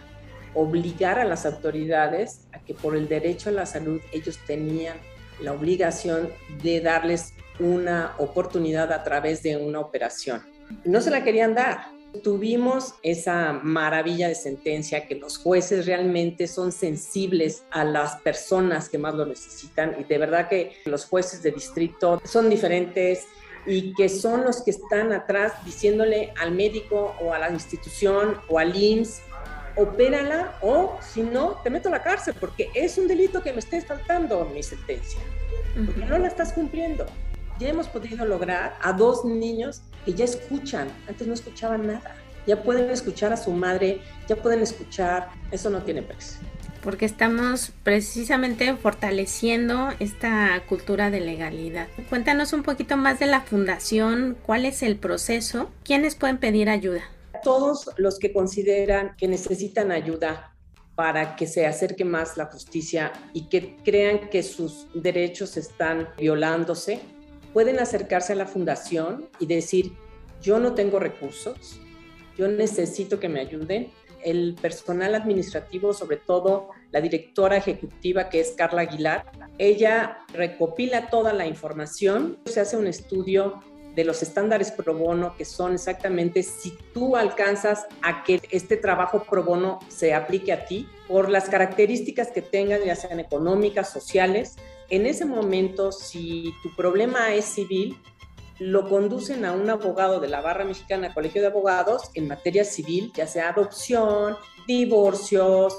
obligar 0.53 1.19
a 1.19 1.23
las 1.23 1.45
autoridades 1.45 2.47
a 2.51 2.59
que 2.59 2.73
por 2.73 2.95
el 2.95 3.07
derecho 3.07 3.49
a 3.49 3.53
la 3.53 3.65
salud 3.65 4.01
ellos 4.11 4.39
tenían 4.47 4.97
la 5.39 5.53
obligación 5.53 6.29
de 6.63 6.81
darles 6.81 7.33
una 7.59 8.13
oportunidad 8.17 8.91
a 8.91 9.03
través 9.03 9.43
de 9.43 9.57
una 9.57 9.79
operación. 9.79 10.43
No 10.83 11.01
se 11.01 11.11
la 11.11 11.23
querían 11.23 11.55
dar. 11.55 11.87
Tuvimos 12.23 12.95
esa 13.03 13.53
maravilla 13.53 14.27
de 14.27 14.35
sentencia 14.35 15.07
que 15.07 15.15
los 15.15 15.37
jueces 15.37 15.85
realmente 15.85 16.47
son 16.47 16.71
sensibles 16.71 17.63
a 17.69 17.83
las 17.83 18.15
personas 18.21 18.89
que 18.89 18.97
más 18.97 19.13
lo 19.13 19.25
necesitan 19.25 19.95
y 19.99 20.03
de 20.03 20.17
verdad 20.17 20.47
que 20.47 20.77
los 20.85 21.05
jueces 21.05 21.43
de 21.43 21.51
distrito 21.51 22.21
son 22.23 22.49
diferentes 22.49 23.27
y 23.65 23.93
que 23.93 24.07
son 24.07 24.45
los 24.45 24.63
que 24.63 24.71
están 24.71 25.11
atrás 25.11 25.53
diciéndole 25.65 26.33
al 26.39 26.53
médico 26.53 27.13
o 27.21 27.33
a 27.33 27.39
la 27.39 27.51
institución 27.51 28.37
o 28.47 28.57
al 28.57 28.75
IMSS 28.75 29.21
opérala 29.75 30.57
o 30.61 30.97
si 31.01 31.21
no, 31.21 31.59
te 31.63 31.69
meto 31.69 31.89
a 31.89 31.91
la 31.91 32.01
cárcel 32.01 32.33
porque 32.39 32.69
es 32.73 32.97
un 32.97 33.07
delito 33.07 33.43
que 33.43 33.51
me 33.53 33.59
esté 33.59 33.81
faltando 33.81 34.45
mi 34.45 34.63
sentencia, 34.63 35.19
porque 35.85 36.05
no 36.05 36.17
la 36.17 36.27
estás 36.27 36.53
cumpliendo 36.53 37.05
ya 37.59 37.69
hemos 37.69 37.87
podido 37.87 38.25
lograr 38.25 38.77
a 38.81 38.93
dos 38.93 39.25
niños 39.25 39.81
que 40.05 40.13
ya 40.13 40.25
escuchan, 40.25 40.89
antes 41.07 41.27
no 41.27 41.33
escuchaban 41.33 41.87
nada, 41.87 42.15
ya 42.45 42.63
pueden 42.63 42.89
escuchar 42.89 43.33
a 43.33 43.37
su 43.37 43.51
madre, 43.51 44.01
ya 44.27 44.35
pueden 44.35 44.61
escuchar, 44.61 45.29
eso 45.51 45.69
no 45.69 45.83
tiene 45.83 46.01
precio. 46.01 46.39
Porque 46.81 47.05
estamos 47.05 47.73
precisamente 47.83 48.73
fortaleciendo 48.77 49.89
esta 49.99 50.63
cultura 50.69 51.11
de 51.11 51.19
legalidad. 51.19 51.87
Cuéntanos 52.09 52.53
un 52.53 52.63
poquito 52.63 52.95
más 52.95 53.19
de 53.19 53.25
la 53.25 53.41
fundación, 53.41 54.37
cuál 54.45 54.65
es 54.65 54.83
el 54.83 54.95
proceso, 54.95 55.69
quiénes 55.83 56.15
pueden 56.15 56.37
pedir 56.37 56.69
ayuda. 56.69 57.01
Todos 57.43 57.89
los 57.97 58.19
que 58.19 58.31
consideran 58.31 59.15
que 59.17 59.27
necesitan 59.27 59.91
ayuda 59.91 60.53
para 60.95 61.35
que 61.35 61.45
se 61.45 61.67
acerque 61.67 62.05
más 62.05 62.37
la 62.37 62.45
justicia 62.45 63.11
y 63.33 63.49
que 63.49 63.75
crean 63.83 64.29
que 64.29 64.41
sus 64.41 64.87
derechos 64.95 65.57
están 65.57 66.09
violándose, 66.17 67.01
pueden 67.57 67.79
acercarse 67.79 68.33
a 68.33 68.35
la 68.35 68.45
fundación 68.45 69.29
y 69.39 69.47
decir, 69.47 69.93
yo 70.43 70.59
no 70.59 70.75
tengo 70.75 70.99
recursos, 70.99 71.81
yo 72.37 72.47
necesito 72.47 73.19
que 73.19 73.29
me 73.29 73.39
ayuden. 73.39 73.89
El 74.23 74.53
personal 74.61 75.15
administrativo, 75.15 75.91
sobre 75.91 76.17
todo 76.17 76.69
la 76.91 77.01
directora 77.01 77.57
ejecutiva 77.57 78.29
que 78.29 78.41
es 78.41 78.51
Carla 78.51 78.83
Aguilar, 78.83 79.31
ella 79.57 80.19
recopila 80.33 81.09
toda 81.09 81.33
la 81.33 81.47
información, 81.47 82.37
se 82.45 82.59
hace 82.59 82.77
un 82.77 82.85
estudio 82.85 83.63
de 83.95 84.03
los 84.03 84.21
estándares 84.21 84.71
pro 84.71 84.93
bono, 84.93 85.35
que 85.35 85.43
son 85.43 85.73
exactamente 85.73 86.43
si 86.43 86.77
tú 86.93 87.15
alcanzas 87.15 87.87
a 88.03 88.23
que 88.23 88.39
este 88.51 88.77
trabajo 88.77 89.23
pro 89.23 89.43
bono 89.43 89.79
se 89.87 90.13
aplique 90.13 90.53
a 90.53 90.65
ti, 90.65 90.87
por 91.07 91.27
las 91.31 91.49
características 91.49 92.27
que 92.27 92.43
tengan, 92.43 92.83
ya 92.83 92.95
sean 92.95 93.19
económicas, 93.19 93.89
sociales, 93.89 94.57
en 94.89 95.05
ese 95.05 95.25
momento, 95.25 95.91
si 95.91 96.53
tu 96.63 96.75
problema 96.75 97.33
es 97.33 97.45
civil, 97.45 97.97
lo 98.59 98.89
conducen 98.89 99.45
a 99.45 99.51
un 99.51 99.69
abogado 99.69 100.19
de 100.19 100.27
la 100.27 100.41
Barra 100.41 100.65
Mexicana 100.65 101.13
Colegio 101.13 101.41
de 101.41 101.47
Abogados 101.47 102.09
en 102.15 102.27
materia 102.27 102.65
civil, 102.65 103.11
ya 103.15 103.27
sea 103.27 103.49
adopción, 103.49 104.35
divorcios, 104.65 105.77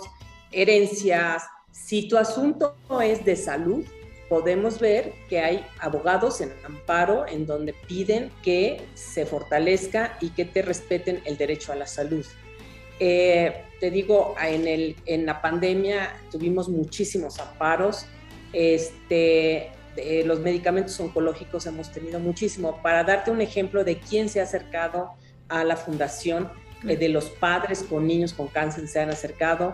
herencias. 0.52 1.42
Si 1.72 2.08
tu 2.08 2.16
asunto 2.16 2.76
es 3.02 3.24
de 3.24 3.34
salud, 3.34 3.84
podemos 4.28 4.78
ver 4.78 5.14
que 5.28 5.40
hay 5.40 5.66
abogados 5.80 6.40
en 6.40 6.52
amparo 6.64 7.26
en 7.26 7.46
donde 7.46 7.72
piden 7.72 8.30
que 8.42 8.82
se 8.94 9.26
fortalezca 9.26 10.18
y 10.20 10.30
que 10.30 10.44
te 10.44 10.62
respeten 10.62 11.22
el 11.24 11.36
derecho 11.36 11.72
a 11.72 11.76
la 11.76 11.86
salud. 11.86 12.24
Eh, 13.00 13.64
te 13.80 13.90
digo, 13.90 14.34
en, 14.42 14.66
el, 14.66 14.96
en 15.06 15.24
la 15.24 15.40
pandemia 15.40 16.16
tuvimos 16.30 16.68
muchísimos 16.68 17.38
amparos 17.38 18.06
este, 18.52 19.70
los 20.24 20.40
medicamentos 20.40 20.98
oncológicos 21.00 21.66
hemos 21.66 21.90
tenido 21.90 22.20
muchísimo. 22.20 22.80
Para 22.82 23.04
darte 23.04 23.30
un 23.30 23.40
ejemplo 23.40 23.84
de 23.84 23.98
quién 23.98 24.28
se 24.28 24.40
ha 24.40 24.44
acercado 24.44 25.10
a 25.48 25.64
la 25.64 25.76
fundación, 25.76 26.50
eh, 26.86 26.96
de 26.96 27.08
los 27.08 27.26
padres 27.26 27.82
con 27.82 28.06
niños 28.06 28.32
con 28.32 28.48
cáncer 28.48 28.86
se 28.88 29.00
han 29.00 29.10
acercado. 29.10 29.72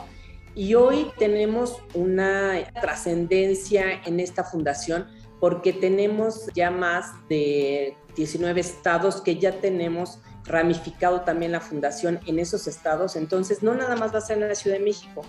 Y 0.54 0.75
hoy 0.75 1.11
tenemos 1.19 1.83
una 1.95 2.54
trascendencia 2.81 4.00
en 4.07 4.21
esta 4.21 4.45
fundación 4.45 5.07
porque 5.40 5.73
tenemos 5.73 6.47
ya 6.54 6.71
más 6.71 7.07
de 7.28 7.97
19 8.16 8.61
estados 8.61 9.21
que 9.21 9.37
ya 9.37 9.61
tenemos 9.61 10.21
ramificado 10.45 11.23
también 11.23 11.52
la 11.52 11.61
fundación 11.61 12.21
en 12.26 12.38
esos 12.38 12.66
estados. 12.69 13.16
Entonces, 13.16 13.62
no 13.62 13.75
nada 13.75 13.97
más 13.97 14.14
va 14.14 14.19
a 14.19 14.23
ser 14.23 14.40
en 14.40 14.49
la 14.49 14.54
Ciudad 14.54 14.78
de 14.78 14.85
México, 14.85 15.23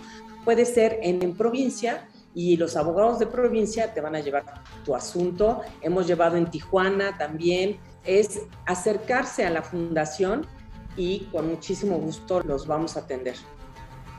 puede 0.44 0.64
ser 0.64 1.00
en 1.02 1.36
provincia 1.36 2.08
y 2.36 2.58
los 2.58 2.76
abogados 2.76 3.18
de 3.18 3.26
provincia 3.26 3.94
te 3.94 4.02
van 4.02 4.14
a 4.14 4.20
llevar 4.20 4.44
tu 4.84 4.94
asunto. 4.94 5.62
Hemos 5.80 6.06
llevado 6.06 6.36
en 6.36 6.50
Tijuana 6.50 7.16
también. 7.16 7.78
Es 8.04 8.42
acercarse 8.66 9.46
a 9.46 9.50
la 9.50 9.62
fundación 9.62 10.46
y 10.98 11.20
con 11.32 11.48
muchísimo 11.48 11.96
gusto 11.96 12.42
los 12.42 12.66
vamos 12.66 12.98
a 12.98 13.00
atender. 13.00 13.36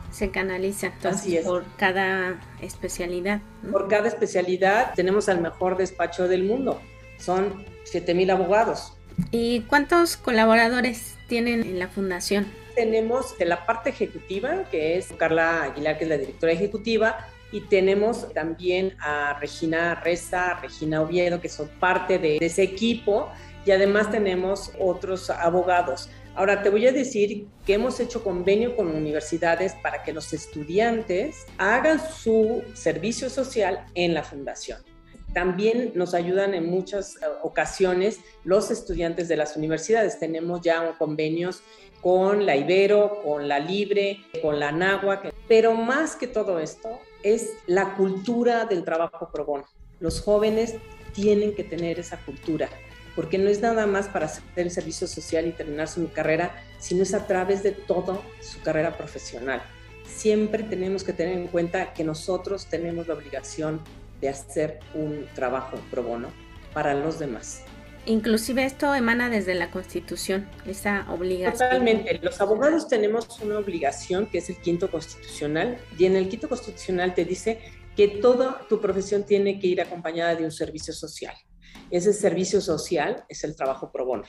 Se 0.10 0.32
canaliza 0.32 0.88
entonces 0.88 1.46
por 1.46 1.64
cada 1.76 2.40
especialidad. 2.60 3.40
Por 3.72 3.88
cada 3.88 4.08
especialidad 4.08 4.94
tenemos 4.96 5.30
al 5.30 5.40
mejor 5.40 5.78
despacho 5.78 6.28
del 6.28 6.44
mundo. 6.44 6.82
Son 7.20 7.64
7000 7.84 8.32
abogados. 8.32 8.94
¿Y 9.30 9.62
cuántos 9.62 10.18
colaboradores 10.18 11.16
tienen 11.28 11.62
en 11.62 11.78
la 11.78 11.88
fundación? 11.88 12.48
Tenemos 12.74 13.38
de 13.38 13.46
la 13.46 13.68
parte 13.68 13.92
ejecutiva, 13.92 14.64
que 14.72 14.98
es 14.98 15.14
Carla 15.18 15.66
Aguilar, 15.66 16.00
que 16.00 16.06
es 16.06 16.10
la 16.10 16.18
directora 16.18 16.52
ejecutiva, 16.52 17.28
y 17.52 17.62
tenemos 17.62 18.32
también 18.34 18.96
a 19.00 19.38
Regina 19.40 19.96
Reza, 19.96 20.60
Regina 20.62 21.02
Oviedo, 21.02 21.40
que 21.40 21.50
son 21.50 21.70
parte 21.80 22.20
de, 22.20 22.38
ese 22.42 22.64
equipo 22.64 23.30
y 23.66 23.72
además 23.72 24.12
tenemos 24.12 24.72
otros 24.80 25.30
abogados. 25.30 26.10
Ahora 26.36 26.62
te 26.62 26.70
voy 26.70 26.86
a 26.86 26.92
decir 26.92 27.48
que 27.66 27.74
hemos 27.74 28.00
hecho 28.00 28.24
convenio 28.24 28.76
con 28.76 28.88
universidades 28.88 29.74
para 29.82 30.04
que 30.04 30.14
los 30.14 30.34
estudiantes 30.34 31.46
hagan 31.58 32.00
su 32.00 32.64
servicio 32.74 33.30
social 33.30 33.86
en 33.96 34.14
la 34.14 34.24
fundación. 34.24 34.80
También 35.34 35.92
nos 35.96 36.14
ayudan 36.14 36.54
en 36.54 36.70
muchas 36.70 37.16
eh, 37.16 37.26
ocasiones 37.44 38.20
los 38.44 38.72
estudiantes 38.72 39.28
de 39.28 39.36
las 39.36 39.58
universidades. 39.58 40.20
Tenemos 40.20 40.62
ya 40.62 40.96
convenios 40.98 41.64
con 42.02 42.46
la 42.46 42.56
Ibero, 42.56 43.22
con 43.24 43.48
la 43.48 43.60
Libre, 43.60 44.20
con 44.42 44.60
la 44.60 44.72
Náhuac, 44.72 45.34
pero 45.48 45.74
más 45.74 46.16
que 46.16 46.28
todo 46.28 46.60
esto 46.60 47.00
es 47.34 47.54
la 47.66 47.96
cultura 47.96 48.66
del 48.66 48.84
trabajo 48.84 49.30
pro 49.32 49.46
bono. 49.46 49.66
Los 50.00 50.22
jóvenes 50.22 50.76
tienen 51.14 51.56
que 51.56 51.64
tener 51.64 52.00
esa 52.00 52.18
cultura, 52.18 52.70
porque 53.16 53.38
no 53.38 53.50
es 53.50 53.62
nada 53.62 53.86
más 53.88 54.08
para 54.08 54.28
hacer 54.28 54.44
el 54.56 54.72
servicio 54.72 55.08
social 55.08 55.48
y 55.48 55.52
terminar 55.52 55.88
su 55.88 56.10
carrera, 56.12 56.56
sino 56.80 57.04
es 57.04 57.14
a 57.14 57.28
través 57.28 57.64
de 57.64 57.72
toda 57.72 58.20
su 58.42 58.62
carrera 58.62 58.96
profesional. 58.96 59.62
Siempre 60.06 60.64
tenemos 60.64 61.04
que 61.04 61.14
tener 61.14 61.38
en 61.38 61.48
cuenta 61.48 61.94
que 61.94 62.04
nosotros 62.04 62.68
tenemos 62.68 63.08
la 63.08 63.16
obligación 63.16 63.82
de 64.22 64.30
hacer 64.30 64.80
un 64.94 65.28
trabajo 65.36 65.78
pro 65.92 66.04
bono 66.04 66.30
para 66.74 66.94
los 66.94 67.20
demás. 67.20 67.64
Inclusive 68.08 68.64
esto 68.64 68.96
emana 68.96 69.30
desde 69.30 69.54
la 69.54 69.70
Constitución, 69.70 70.48
esa 70.66 71.06
obligación. 71.12 71.70
Totalmente. 71.70 72.18
Los 72.24 72.40
abogados 72.40 72.88
tenemos 72.88 73.28
una 73.42 73.58
obligación 73.60 74.28
que 74.28 74.38
es 74.38 74.50
el 74.50 74.56
quinto 74.62 74.90
constitucional 74.90 75.78
y 76.00 76.06
en 76.06 76.16
el 76.16 76.30
quinto 76.30 76.48
constitucional 76.48 77.14
te 77.14 77.26
dice 77.26 77.60
que 77.98 78.08
toda 78.08 78.66
tu 78.70 78.80
profesión 78.80 79.26
tiene 79.26 79.60
que 79.60 79.68
ir 79.68 79.82
acompañada 79.82 80.36
de 80.36 80.46
un 80.46 80.52
servicio 80.52 80.94
social. 80.94 81.36
Ese 81.92 82.14
servicio 82.14 82.62
social 82.62 83.26
es 83.28 83.44
el 83.44 83.58
trabajo 83.58 83.92
pro 83.92 84.06
bono. 84.06 84.24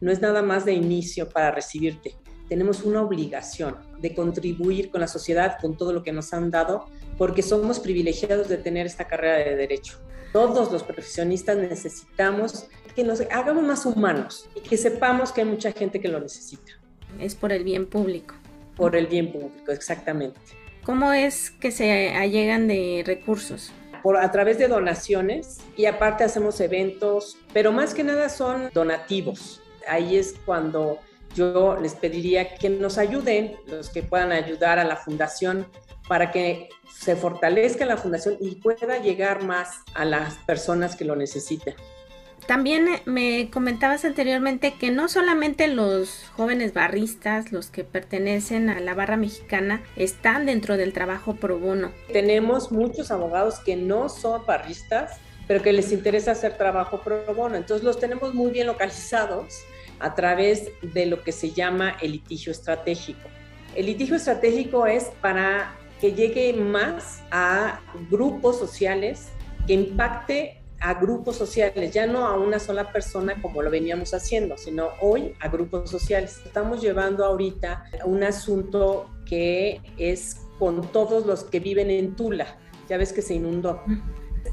No 0.00 0.12
es 0.12 0.20
nada 0.20 0.42
más 0.42 0.64
de 0.64 0.74
inicio 0.74 1.28
para 1.28 1.50
recibirte. 1.50 2.14
Tenemos 2.48 2.84
una 2.84 3.02
obligación 3.02 3.78
de 4.00 4.14
contribuir 4.14 4.92
con 4.92 5.00
la 5.00 5.08
sociedad, 5.08 5.56
con 5.60 5.76
todo 5.76 5.92
lo 5.92 6.04
que 6.04 6.12
nos 6.12 6.32
han 6.32 6.52
dado, 6.52 6.86
porque 7.18 7.42
somos 7.42 7.80
privilegiados 7.80 8.48
de 8.48 8.58
tener 8.58 8.86
esta 8.86 9.08
carrera 9.08 9.38
de 9.38 9.56
derecho. 9.56 9.98
Todos 10.34 10.72
los 10.72 10.82
profesionistas 10.82 11.56
necesitamos 11.56 12.66
que 12.96 13.04
nos 13.04 13.20
hagamos 13.20 13.62
más 13.62 13.86
humanos 13.86 14.48
y 14.56 14.62
que 14.62 14.76
sepamos 14.76 15.30
que 15.30 15.42
hay 15.42 15.46
mucha 15.46 15.70
gente 15.70 16.00
que 16.00 16.08
lo 16.08 16.18
necesita. 16.18 16.72
Es 17.20 17.36
por 17.36 17.52
el 17.52 17.62
bien 17.62 17.86
público. 17.86 18.34
Por 18.74 18.96
el 18.96 19.06
bien 19.06 19.30
público, 19.30 19.70
exactamente. 19.70 20.40
¿Cómo 20.82 21.12
es 21.12 21.52
que 21.52 21.70
se 21.70 22.08
allegan 22.16 22.66
de 22.66 23.04
recursos? 23.06 23.70
Por, 24.02 24.16
a 24.16 24.32
través 24.32 24.58
de 24.58 24.66
donaciones 24.66 25.58
y 25.76 25.86
aparte 25.86 26.24
hacemos 26.24 26.60
eventos, 26.60 27.38
pero 27.52 27.70
más 27.70 27.94
que 27.94 28.02
nada 28.02 28.28
son 28.28 28.70
donativos. 28.74 29.62
Ahí 29.86 30.16
es 30.16 30.34
cuando 30.44 30.98
yo 31.36 31.78
les 31.80 31.94
pediría 31.94 32.56
que 32.56 32.70
nos 32.70 32.98
ayuden, 32.98 33.54
los 33.68 33.88
que 33.88 34.02
puedan 34.02 34.32
ayudar 34.32 34.80
a 34.80 34.84
la 34.84 34.96
fundación 34.96 35.64
para 36.08 36.30
que 36.30 36.68
se 36.92 37.16
fortalezca 37.16 37.86
la 37.86 37.96
fundación 37.96 38.36
y 38.40 38.56
pueda 38.56 38.98
llegar 38.98 39.42
más 39.42 39.82
a 39.94 40.04
las 40.04 40.34
personas 40.46 40.96
que 40.96 41.04
lo 41.04 41.16
necesiten. 41.16 41.74
También 42.46 42.86
me 43.06 43.48
comentabas 43.50 44.04
anteriormente 44.04 44.74
que 44.74 44.90
no 44.90 45.08
solamente 45.08 45.66
los 45.66 46.26
jóvenes 46.36 46.74
barristas, 46.74 47.52
los 47.52 47.68
que 47.68 47.84
pertenecen 47.84 48.68
a 48.68 48.80
la 48.80 48.92
barra 48.92 49.16
mexicana, 49.16 49.82
están 49.96 50.44
dentro 50.44 50.76
del 50.76 50.92
trabajo 50.92 51.36
pro 51.36 51.58
bono. 51.58 51.90
Tenemos 52.12 52.70
muchos 52.70 53.10
abogados 53.10 53.60
que 53.60 53.76
no 53.76 54.10
son 54.10 54.44
barristas, 54.44 55.18
pero 55.48 55.62
que 55.62 55.72
les 55.72 55.90
interesa 55.90 56.32
hacer 56.32 56.58
trabajo 56.58 57.00
pro 57.00 57.24
bono. 57.34 57.56
Entonces 57.56 57.82
los 57.82 57.98
tenemos 57.98 58.34
muy 58.34 58.52
bien 58.52 58.66
localizados 58.66 59.54
a 59.98 60.14
través 60.14 60.70
de 60.82 61.06
lo 61.06 61.22
que 61.22 61.32
se 61.32 61.52
llama 61.52 61.96
el 62.02 62.12
litigio 62.12 62.52
estratégico. 62.52 63.26
El 63.74 63.86
litigio 63.86 64.16
estratégico 64.16 64.86
es 64.86 65.04
para 65.22 65.74
que 66.00 66.12
llegue 66.12 66.52
más 66.52 67.22
a 67.30 67.80
grupos 68.10 68.58
sociales, 68.58 69.28
que 69.66 69.74
impacte 69.74 70.60
a 70.80 70.94
grupos 70.94 71.36
sociales, 71.36 71.92
ya 71.92 72.06
no 72.06 72.26
a 72.26 72.38
una 72.38 72.58
sola 72.58 72.92
persona 72.92 73.40
como 73.40 73.62
lo 73.62 73.70
veníamos 73.70 74.12
haciendo, 74.12 74.58
sino 74.58 74.88
hoy 75.00 75.34
a 75.40 75.48
grupos 75.48 75.90
sociales. 75.90 76.42
Estamos 76.44 76.82
llevando 76.82 77.24
ahorita 77.24 77.84
un 78.04 78.22
asunto 78.22 79.08
que 79.24 79.80
es 79.96 80.42
con 80.58 80.82
todos 80.92 81.24
los 81.24 81.44
que 81.44 81.60
viven 81.60 81.90
en 81.90 82.14
Tula. 82.16 82.58
Ya 82.88 82.98
ves 82.98 83.14
que 83.14 83.22
se 83.22 83.34
inundó. 83.34 83.82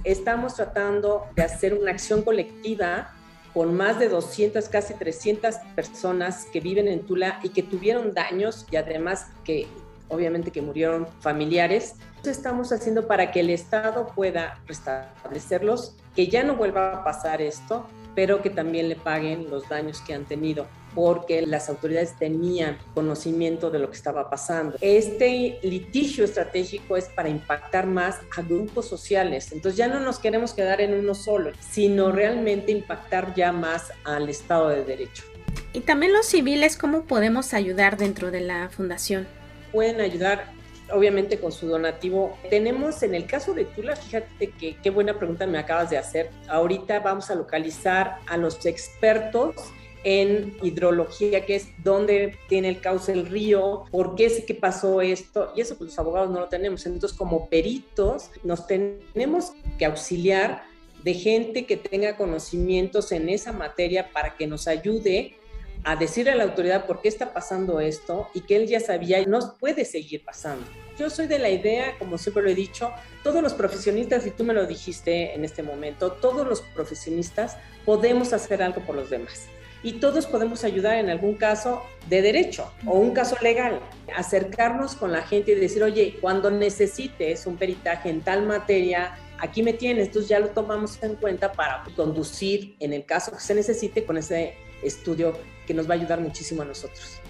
Estamos 0.05 0.55
tratando 0.55 1.25
de 1.35 1.43
hacer 1.43 1.73
una 1.73 1.91
acción 1.91 2.21
colectiva 2.21 3.13
con 3.53 3.75
más 3.75 3.99
de 3.99 4.07
200, 4.07 4.69
casi 4.69 4.93
300 4.93 5.55
personas 5.75 6.45
que 6.45 6.61
viven 6.61 6.87
en 6.87 7.05
Tula 7.05 7.39
y 7.43 7.49
que 7.49 7.63
tuvieron 7.63 8.13
daños 8.13 8.65
y 8.71 8.77
además 8.77 9.27
que 9.43 9.67
obviamente 10.11 10.51
que 10.51 10.61
murieron 10.61 11.07
familiares. 11.19 11.95
Estamos 12.23 12.71
haciendo 12.71 13.07
para 13.07 13.31
que 13.31 13.39
el 13.39 13.49
Estado 13.49 14.07
pueda 14.13 14.59
restablecerlos, 14.67 15.95
que 16.15 16.27
ya 16.27 16.43
no 16.43 16.55
vuelva 16.55 16.93
a 16.93 17.03
pasar 17.03 17.41
esto, 17.41 17.87
pero 18.13 18.41
que 18.41 18.49
también 18.49 18.89
le 18.89 18.95
paguen 18.95 19.49
los 19.49 19.67
daños 19.69 20.01
que 20.01 20.13
han 20.13 20.25
tenido 20.25 20.67
porque 20.93 21.45
las 21.45 21.69
autoridades 21.69 22.17
tenían 22.17 22.77
conocimiento 22.93 23.71
de 23.71 23.79
lo 23.79 23.89
que 23.89 23.95
estaba 23.95 24.29
pasando. 24.29 24.77
Este 24.81 25.59
litigio 25.63 26.25
estratégico 26.25 26.97
es 26.97 27.05
para 27.05 27.29
impactar 27.29 27.87
más 27.87 28.19
a 28.37 28.41
grupos 28.41 28.87
sociales, 28.87 29.51
entonces 29.51 29.77
ya 29.77 29.87
no 29.87 29.99
nos 29.99 30.19
queremos 30.19 30.53
quedar 30.53 30.81
en 30.81 30.93
uno 30.93 31.15
solo, 31.15 31.51
sino 31.59 32.11
realmente 32.11 32.71
impactar 32.71 33.33
ya 33.35 33.51
más 33.51 33.91
al 34.03 34.29
Estado 34.29 34.69
de 34.69 34.83
Derecho. 34.83 35.23
Y 35.73 35.81
también 35.81 36.11
los 36.11 36.25
civiles, 36.25 36.77
¿cómo 36.77 37.03
podemos 37.03 37.53
ayudar 37.53 37.97
dentro 37.97 38.31
de 38.31 38.41
la 38.41 38.69
fundación? 38.69 39.27
Pueden 39.71 40.01
ayudar 40.01 40.51
obviamente 40.91 41.39
con 41.39 41.51
su 41.51 41.67
donativo. 41.67 42.37
Tenemos 42.49 43.03
en 43.03 43.15
el 43.15 43.25
caso 43.25 43.53
de 43.53 43.65
Tula, 43.65 43.95
fíjate 43.95 44.49
que 44.51 44.75
qué 44.77 44.89
buena 44.89 45.17
pregunta 45.17 45.47
me 45.47 45.57
acabas 45.57 45.89
de 45.89 45.97
hacer. 45.97 46.29
Ahorita 46.47 46.99
vamos 46.99 47.29
a 47.29 47.35
localizar 47.35 48.19
a 48.27 48.37
los 48.37 48.65
expertos 48.65 49.55
en 50.03 50.57
hidrología, 50.63 51.45
que 51.45 51.55
es 51.55 51.67
dónde 51.83 52.37
tiene 52.49 52.69
el 52.69 52.81
cauce 52.81 53.11
el 53.11 53.27
río, 53.27 53.85
por 53.91 54.15
qué 54.15 54.25
es 54.25 54.43
que 54.45 54.55
pasó 54.55 55.01
esto, 55.01 55.53
y 55.55 55.61
eso 55.61 55.77
pues 55.77 55.91
los 55.91 55.99
abogados 55.99 56.31
no 56.31 56.39
lo 56.39 56.47
tenemos. 56.49 56.85
Entonces, 56.85 57.17
como 57.17 57.49
peritos, 57.49 58.31
nos 58.43 58.65
tenemos 58.65 59.53
que 59.77 59.85
auxiliar 59.85 60.63
de 61.03 61.13
gente 61.13 61.65
que 61.65 61.77
tenga 61.77 62.17
conocimientos 62.17 63.11
en 63.11 63.29
esa 63.29 63.53
materia 63.53 64.11
para 64.11 64.35
que 64.35 64.47
nos 64.47 64.67
ayude 64.67 65.35
a 65.83 65.95
decirle 65.95 66.31
a 66.31 66.35
la 66.35 66.43
autoridad 66.43 66.85
por 66.85 67.01
qué 67.01 67.07
está 67.07 67.33
pasando 67.33 67.79
esto 67.79 68.29
y 68.33 68.41
que 68.41 68.55
él 68.55 68.67
ya 68.67 68.79
sabía 68.79 69.19
y 69.19 69.25
no 69.25 69.55
puede 69.59 69.85
seguir 69.85 70.23
pasando. 70.23 70.65
Yo 70.97 71.09
soy 71.09 71.27
de 71.27 71.39
la 71.39 71.49
idea, 71.49 71.97
como 71.97 72.17
siempre 72.17 72.43
lo 72.43 72.49
he 72.49 72.55
dicho, 72.55 72.91
todos 73.23 73.41
los 73.41 73.53
profesionistas, 73.53 74.27
y 74.27 74.31
tú 74.31 74.43
me 74.43 74.53
lo 74.53 74.67
dijiste 74.67 75.33
en 75.33 75.43
este 75.43 75.63
momento, 75.63 76.11
todos 76.11 76.47
los 76.47 76.61
profesionistas 76.61 77.57
podemos 77.85 78.33
hacer 78.33 78.61
algo 78.61 78.81
por 78.81 78.95
los 78.95 79.09
demás. 79.09 79.47
Y 79.83 79.93
todos 79.93 80.27
podemos 80.27 80.63
ayudar 80.63 80.97
en 80.97 81.09
algún 81.09 81.33
caso 81.33 81.81
de 82.07 82.21
derecho 82.21 82.71
o 82.85 82.99
un 82.99 83.13
caso 83.13 83.35
legal. 83.41 83.79
Acercarnos 84.15 84.95
con 84.95 85.11
la 85.11 85.23
gente 85.23 85.53
y 85.53 85.55
decir, 85.55 85.81
oye, 85.81 86.17
cuando 86.21 86.51
necesites 86.51 87.47
un 87.47 87.57
peritaje 87.57 88.09
en 88.09 88.21
tal 88.21 88.45
materia, 88.45 89.17
aquí 89.39 89.63
me 89.63 89.73
tienes, 89.73 90.07
entonces 90.07 90.29
ya 90.29 90.39
lo 90.39 90.49
tomamos 90.49 91.01
en 91.01 91.15
cuenta 91.15 91.51
para 91.51 91.83
conducir 91.95 92.75
en 92.79 92.93
el 92.93 93.05
caso 93.05 93.31
que 93.31 93.39
se 93.39 93.55
necesite 93.55 94.05
con 94.05 94.17
ese 94.17 94.53
estudio 94.83 95.33
que 95.71 95.77
nos 95.77 95.89
va 95.89 95.93
a 95.93 95.97
ayudar 95.97 96.19
muchísimo 96.19 96.63
a 96.63 96.65
nosotros. 96.65 97.21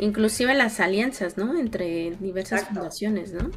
Inclusive 0.00 0.54
las 0.54 0.80
alianzas, 0.80 1.38
¿no? 1.38 1.56
Entre 1.56 2.16
diversas 2.18 2.64
fundaciones, 2.64 3.32
¿no? 3.32 3.52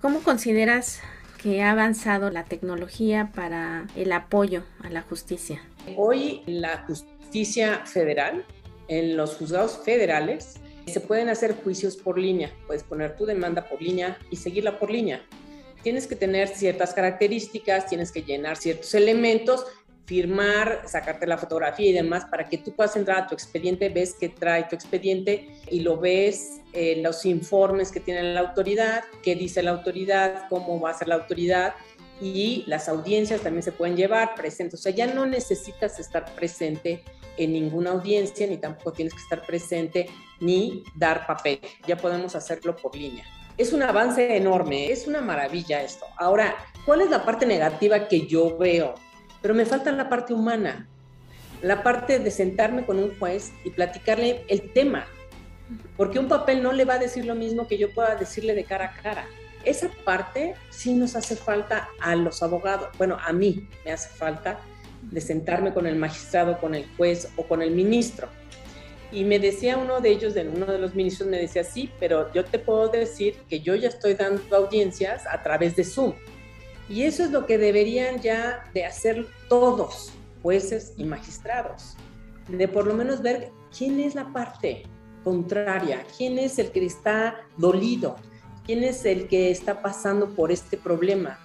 ¿Cómo 0.00 0.20
consideras 0.20 1.00
que 1.42 1.60
ha 1.60 1.72
avanzado 1.72 2.30
la 2.30 2.44
tecnología 2.44 3.32
para 3.34 3.88
el 3.96 4.12
apoyo 4.12 4.62
a 4.84 4.90
la 4.90 5.02
justicia? 5.02 5.60
Hoy 5.96 6.42
la 6.46 6.84
justicia 6.86 7.84
federal, 7.84 8.44
en 8.86 9.16
los 9.16 9.34
juzgados 9.34 9.80
federales, 9.84 10.60
se 10.86 11.00
pueden 11.00 11.28
hacer 11.28 11.56
juicios 11.56 11.96
por 11.96 12.20
línea. 12.20 12.52
Puedes 12.68 12.84
poner 12.84 13.16
tu 13.16 13.26
demanda 13.26 13.68
por 13.68 13.82
línea 13.82 14.18
y 14.30 14.36
seguirla 14.36 14.78
por 14.78 14.88
línea. 14.88 15.20
Tienes 15.82 16.06
que 16.06 16.14
tener 16.14 16.46
ciertas 16.46 16.94
características, 16.94 17.86
tienes 17.86 18.12
que 18.12 18.22
llenar 18.22 18.56
ciertos 18.56 18.94
elementos 18.94 19.66
firmar, 20.04 20.82
sacarte 20.86 21.26
la 21.26 21.38
fotografía 21.38 21.90
y 21.90 21.92
demás 21.92 22.24
para 22.24 22.48
que 22.48 22.58
tú 22.58 22.72
puedas 22.72 22.96
entrar 22.96 23.18
a 23.18 23.26
tu 23.26 23.34
expediente, 23.34 23.88
ves 23.88 24.14
que 24.18 24.28
trae 24.28 24.64
tu 24.64 24.74
expediente 24.74 25.48
y 25.70 25.80
lo 25.80 25.98
ves, 25.98 26.60
eh, 26.72 27.00
los 27.02 27.24
informes 27.24 27.92
que 27.92 28.00
tiene 28.00 28.34
la 28.34 28.40
autoridad, 28.40 29.04
qué 29.22 29.34
dice 29.34 29.62
la 29.62 29.70
autoridad, 29.70 30.48
cómo 30.48 30.80
va 30.80 30.90
a 30.90 30.94
ser 30.94 31.08
la 31.08 31.16
autoridad 31.16 31.74
y 32.20 32.64
las 32.66 32.88
audiencias 32.88 33.40
también 33.40 33.62
se 33.62 33.72
pueden 33.72 33.96
llevar 33.96 34.34
presentes. 34.34 34.80
O 34.80 34.82
sea, 34.82 34.92
ya 34.92 35.12
no 35.12 35.26
necesitas 35.26 35.98
estar 35.98 36.24
presente 36.34 37.02
en 37.36 37.52
ninguna 37.52 37.90
audiencia, 37.90 38.46
ni 38.46 38.58
tampoco 38.58 38.92
tienes 38.92 39.14
que 39.14 39.20
estar 39.20 39.44
presente 39.44 40.08
ni 40.40 40.84
dar 40.94 41.26
papel. 41.26 41.60
Ya 41.86 41.96
podemos 41.96 42.34
hacerlo 42.36 42.76
por 42.76 42.94
línea. 42.96 43.24
Es 43.58 43.72
un 43.72 43.82
avance 43.82 44.36
enorme, 44.36 44.90
es 44.90 45.06
una 45.06 45.20
maravilla 45.20 45.82
esto. 45.82 46.06
Ahora, 46.16 46.56
¿cuál 46.86 47.02
es 47.02 47.10
la 47.10 47.24
parte 47.24 47.44
negativa 47.44 48.08
que 48.08 48.26
yo 48.26 48.56
veo? 48.56 48.94
Pero 49.42 49.54
me 49.54 49.66
falta 49.66 49.92
la 49.92 50.08
parte 50.08 50.32
humana. 50.32 50.88
la 51.60 51.84
parte 51.84 52.18
de 52.18 52.30
sentarme 52.32 52.84
con 52.84 52.98
un 52.98 53.16
juez 53.18 53.52
y 53.64 53.70
platicarle 53.70 54.44
el 54.48 54.72
tema, 54.72 55.06
porque 55.96 56.18
un 56.18 56.26
papel 56.26 56.60
no 56.60 56.72
le 56.72 56.84
va 56.84 56.94
a 56.94 56.98
decir 56.98 57.24
lo 57.24 57.36
mismo 57.36 57.68
que 57.68 57.78
yo 57.78 57.94
pueda 57.94 58.16
decirle 58.16 58.54
de 58.54 58.64
cara 58.64 58.86
a 58.86 59.00
cara. 59.00 59.26
Esa 59.64 59.88
parte 60.04 60.54
sí 60.70 60.92
nos 60.92 61.14
hace 61.14 61.36
falta 61.36 61.88
a 62.00 62.16
los 62.16 62.42
abogados, 62.42 62.88
bueno, 62.98 63.16
a 63.24 63.32
mí 63.32 63.68
me 63.84 63.92
hace 63.92 64.08
falta 64.08 64.58
de 65.02 65.20
sentarme 65.20 65.72
con 65.72 65.86
el 65.86 65.94
magistrado, 65.94 66.58
con 66.58 66.74
el 66.74 66.84
juez 66.96 67.28
o 67.36 67.44
con 67.44 67.62
el 67.62 67.70
ministro. 67.70 68.28
Y 69.12 69.24
me 69.24 69.38
decía 69.38 69.76
uno 69.76 70.00
de 70.00 70.10
ellos, 70.10 70.34
de 70.34 70.48
uno 70.48 70.66
de 70.66 70.78
los 70.78 70.94
ministros, 70.94 71.28
me 71.28 71.38
decía, 71.38 71.62
sí, 71.62 71.90
pero 72.00 72.32
yo 72.32 72.44
te 72.44 72.58
puedo 72.58 72.88
decir 72.88 73.36
que 73.48 73.60
yo 73.60 73.74
ya 73.74 73.88
estoy 73.88 74.14
dando 74.14 74.56
audiencias 74.56 75.26
a 75.26 75.42
través 75.42 75.76
de 75.76 75.84
Zoom. 75.84 76.14
Y 76.88 77.02
eso 77.02 77.24
es 77.24 77.30
lo 77.30 77.46
que 77.46 77.58
deberían 77.58 78.20
ya 78.20 78.70
de 78.74 78.84
hacer 78.84 79.26
todos, 79.48 80.12
jueces 80.42 80.92
y 80.96 81.04
magistrados, 81.04 81.96
de 82.48 82.68
por 82.68 82.86
lo 82.86 82.94
menos 82.94 83.22
ver 83.22 83.50
quién 83.76 84.00
es 84.00 84.14
la 84.14 84.32
parte 84.32 84.82
contraria, 85.24 86.04
quién 86.16 86.38
es 86.38 86.58
el 86.58 86.70
que 86.70 86.84
está 86.84 87.36
dolido, 87.56 88.16
quién 88.66 88.82
es 88.84 89.04
el 89.04 89.28
que 89.28 89.50
está 89.50 89.80
pasando 89.80 90.30
por 90.34 90.52
este 90.52 90.76
problema. 90.76 91.38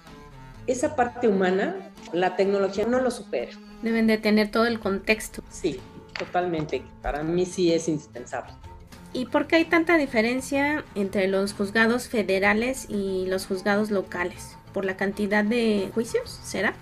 Esa 0.66 0.96
parte 0.96 1.28
humana, 1.28 1.92
la 2.12 2.36
tecnología 2.36 2.86
no 2.86 3.00
lo 3.00 3.10
supera. 3.10 3.52
Deben 3.82 4.06
de 4.06 4.18
tener 4.18 4.50
todo 4.50 4.66
el 4.66 4.80
contexto. 4.80 5.42
Sí, 5.50 5.80
totalmente. 6.18 6.82
Para 7.00 7.22
mí 7.22 7.46
sí 7.46 7.72
es 7.72 7.88
indispensable. 7.88 8.52
¿Y 9.14 9.26
por 9.26 9.46
qué 9.46 9.56
hay 9.56 9.64
tanta 9.64 9.96
diferencia 9.96 10.84
entre 10.94 11.28
los 11.28 11.54
juzgados 11.54 12.08
federales 12.08 12.86
y 12.90 13.24
los 13.26 13.46
juzgados 13.46 13.90
locales? 13.90 14.57
¿Por 14.78 14.84
la 14.84 14.96
cantidad 14.96 15.42
de 15.42 15.90
juicios? 15.92 16.38
¿Será? 16.44 16.72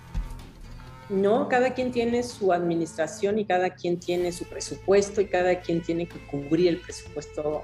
No, 1.08 1.48
cada 1.48 1.72
quien 1.72 1.92
tiene 1.92 2.22
su 2.22 2.52
administración 2.52 3.38
y 3.38 3.46
cada 3.46 3.70
quien 3.70 3.98
tiene 3.98 4.32
su 4.32 4.44
presupuesto 4.44 5.22
y 5.22 5.28
cada 5.28 5.62
quien 5.62 5.80
tiene 5.80 6.06
que 6.06 6.18
cubrir 6.26 6.68
el 6.68 6.76
presupuesto 6.76 7.62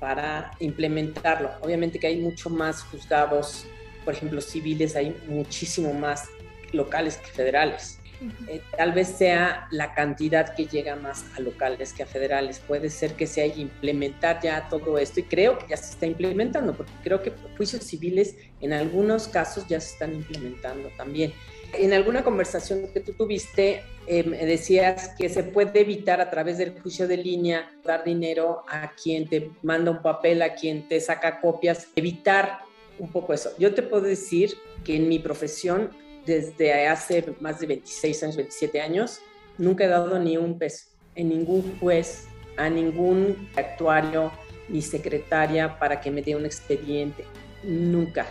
para 0.00 0.52
implementarlo. 0.60 1.50
Obviamente 1.60 1.98
que 1.98 2.06
hay 2.06 2.18
mucho 2.18 2.48
más 2.48 2.82
juzgados, 2.84 3.66
por 4.06 4.14
ejemplo, 4.14 4.40
civiles, 4.40 4.96
hay 4.96 5.14
muchísimo 5.28 5.92
más 5.92 6.30
locales 6.72 7.18
que 7.18 7.30
federales. 7.30 8.00
Eh, 8.48 8.60
tal 8.76 8.92
vez 8.92 9.08
sea 9.08 9.68
la 9.70 9.94
cantidad 9.94 10.54
que 10.54 10.66
llega 10.66 10.96
más 10.96 11.24
a 11.36 11.40
locales 11.40 11.92
que 11.92 12.02
a 12.02 12.06
federales. 12.06 12.60
Puede 12.60 12.90
ser 12.90 13.14
que 13.14 13.26
se 13.26 13.42
haya 13.42 13.56
implementar 13.56 14.40
ya 14.42 14.68
todo 14.68 14.98
esto 14.98 15.20
y 15.20 15.24
creo 15.24 15.58
que 15.58 15.68
ya 15.68 15.76
se 15.76 15.92
está 15.92 16.06
implementando, 16.06 16.74
porque 16.74 16.92
creo 17.02 17.22
que 17.22 17.32
juicios 17.56 17.84
civiles 17.84 18.36
en 18.60 18.72
algunos 18.72 19.28
casos 19.28 19.66
ya 19.68 19.80
se 19.80 19.92
están 19.92 20.14
implementando 20.14 20.88
también. 20.96 21.32
En 21.74 21.92
alguna 21.92 22.24
conversación 22.24 22.88
que 22.92 23.00
tú 23.00 23.12
tuviste, 23.12 23.82
eh, 24.06 24.22
decías 24.22 25.10
que 25.18 25.28
se 25.28 25.42
puede 25.42 25.80
evitar 25.80 26.20
a 26.20 26.30
través 26.30 26.56
del 26.56 26.80
juicio 26.80 27.06
de 27.06 27.18
línea 27.18 27.70
dar 27.84 28.04
dinero 28.04 28.64
a 28.68 28.92
quien 28.92 29.28
te 29.28 29.50
manda 29.62 29.90
un 29.90 30.00
papel, 30.00 30.40
a 30.40 30.54
quien 30.54 30.88
te 30.88 30.98
saca 31.00 31.40
copias, 31.40 31.88
evitar 31.94 32.60
un 32.98 33.12
poco 33.12 33.34
eso. 33.34 33.50
Yo 33.58 33.74
te 33.74 33.82
puedo 33.82 34.02
decir 34.02 34.56
que 34.82 34.96
en 34.96 35.08
mi 35.08 35.18
profesión, 35.18 35.90
desde 36.26 36.86
hace 36.86 37.34
más 37.40 37.60
de 37.60 37.66
26 37.66 38.22
años, 38.22 38.36
27 38.36 38.80
años, 38.80 39.20
nunca 39.56 39.84
he 39.84 39.88
dado 39.88 40.18
ni 40.18 40.36
un 40.36 40.58
peso 40.58 40.86
en 41.14 41.30
ningún 41.30 41.78
juez, 41.78 42.26
a 42.56 42.68
ningún 42.68 43.48
actuario 43.56 44.30
ni 44.68 44.82
secretaria 44.82 45.78
para 45.78 46.00
que 46.00 46.10
me 46.10 46.22
dé 46.22 46.36
un 46.36 46.44
expediente. 46.44 47.24
Nunca 47.62 48.26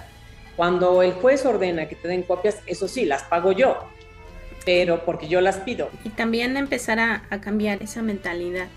cuando 0.58 1.04
el 1.04 1.14
juez 1.14 1.46
ordena 1.46 1.88
que 1.88 1.96
te 1.96 2.08
den 2.08 2.24
copias, 2.24 2.58
eso 2.66 2.88
sí, 2.88 3.06
las 3.06 3.22
pago 3.22 3.52
yo, 3.52 3.78
pero 4.66 5.06
porque 5.06 5.28
yo 5.28 5.40
las 5.40 5.58
pido. 5.58 5.92
Y 6.04 6.10
también 6.10 6.58
empezar 6.58 7.00
a, 7.00 7.22
cambiar 7.40 7.82
esa 7.84 8.02
mentalidad. 8.02 8.68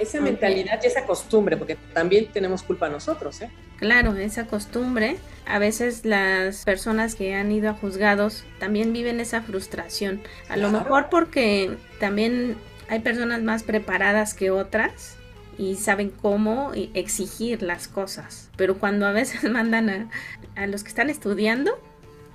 Esa 0.00 0.20
mentalidad 0.20 0.80
y 0.82 0.86
esa 0.86 1.04
costumbre, 1.04 1.56
porque 1.56 1.76
también 1.92 2.26
tenemos 2.32 2.62
culpa 2.62 2.88
nosotros, 2.88 3.42
¿eh? 3.42 3.50
Claro, 3.76 4.16
esa 4.16 4.46
costumbre. 4.46 5.16
A 5.46 5.58
veces 5.58 6.04
las 6.04 6.64
personas 6.64 7.14
que 7.14 7.34
han 7.34 7.52
ido 7.52 7.70
a 7.70 7.74
juzgados 7.74 8.44
también 8.58 8.92
viven 8.92 9.20
esa 9.20 9.42
frustración. 9.42 10.22
A 10.48 10.56
lo 10.56 10.70
mejor 10.70 11.08
porque 11.10 11.76
también 11.98 12.56
hay 12.88 13.00
personas 13.00 13.42
más 13.42 13.62
preparadas 13.62 14.34
que 14.34 14.50
otras 14.50 15.16
y 15.58 15.76
saben 15.76 16.10
cómo 16.10 16.72
exigir 16.94 17.62
las 17.62 17.86
cosas. 17.86 18.50
Pero 18.56 18.78
cuando 18.78 19.06
a 19.06 19.12
veces 19.12 19.44
mandan 19.50 20.10
a, 20.56 20.66
los 20.66 20.82
que 20.82 20.88
están 20.88 21.10
estudiando, 21.10 21.78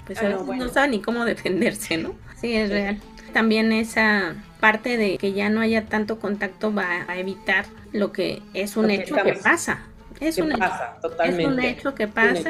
pues 0.06 0.20
a 0.20 0.28
veces 0.28 0.46
no 0.46 0.70
saben 0.70 0.92
ni 0.92 1.02
cómo 1.02 1.26
defenderse, 1.26 1.98
¿no? 1.98 2.14
Sí, 2.40 2.54
es 2.56 2.70
real. 2.70 3.00
También 3.34 3.72
esa 3.72 4.36
parte 4.66 4.98
de 4.98 5.20
que 5.20 5.34
ya 5.34 5.50
no 5.50 5.62
haya 5.62 5.86
tanto 5.86 6.20
contacto 6.20 6.74
va 6.74 7.06
a 7.08 7.20
evitar 7.20 7.66
lo 7.92 8.12
que 8.12 8.42
es 8.56 8.78
un 8.78 8.90
hecho 8.90 9.16
que 9.16 9.34
pasa. 9.34 9.84
Es 10.20 10.40
un, 10.40 10.50
pasa, 10.50 10.96
hecho, 10.98 11.10
totalmente. 11.10 11.44
es 11.44 11.48
un 11.50 11.60
hecho 11.60 11.94
que 11.94 12.08
pasa 12.08 12.50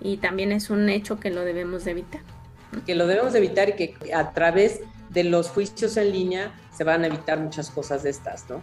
y 0.00 0.16
también 0.16 0.50
es 0.50 0.68
un 0.68 0.88
hecho 0.88 1.20
que 1.20 1.30
lo 1.30 1.42
debemos 1.42 1.84
de 1.84 1.92
evitar. 1.92 2.22
Que 2.84 2.96
lo 2.96 3.06
debemos 3.06 3.34
de 3.34 3.38
evitar 3.38 3.68
y 3.68 3.74
que 3.74 3.94
a 4.12 4.32
través 4.32 4.80
de 5.10 5.22
los 5.22 5.48
juicios 5.48 5.96
en 5.96 6.10
línea 6.10 6.52
se 6.76 6.82
van 6.82 7.04
a 7.04 7.06
evitar 7.06 7.38
muchas 7.38 7.70
cosas 7.70 8.02
de 8.02 8.10
estas, 8.10 8.50
¿no? 8.50 8.60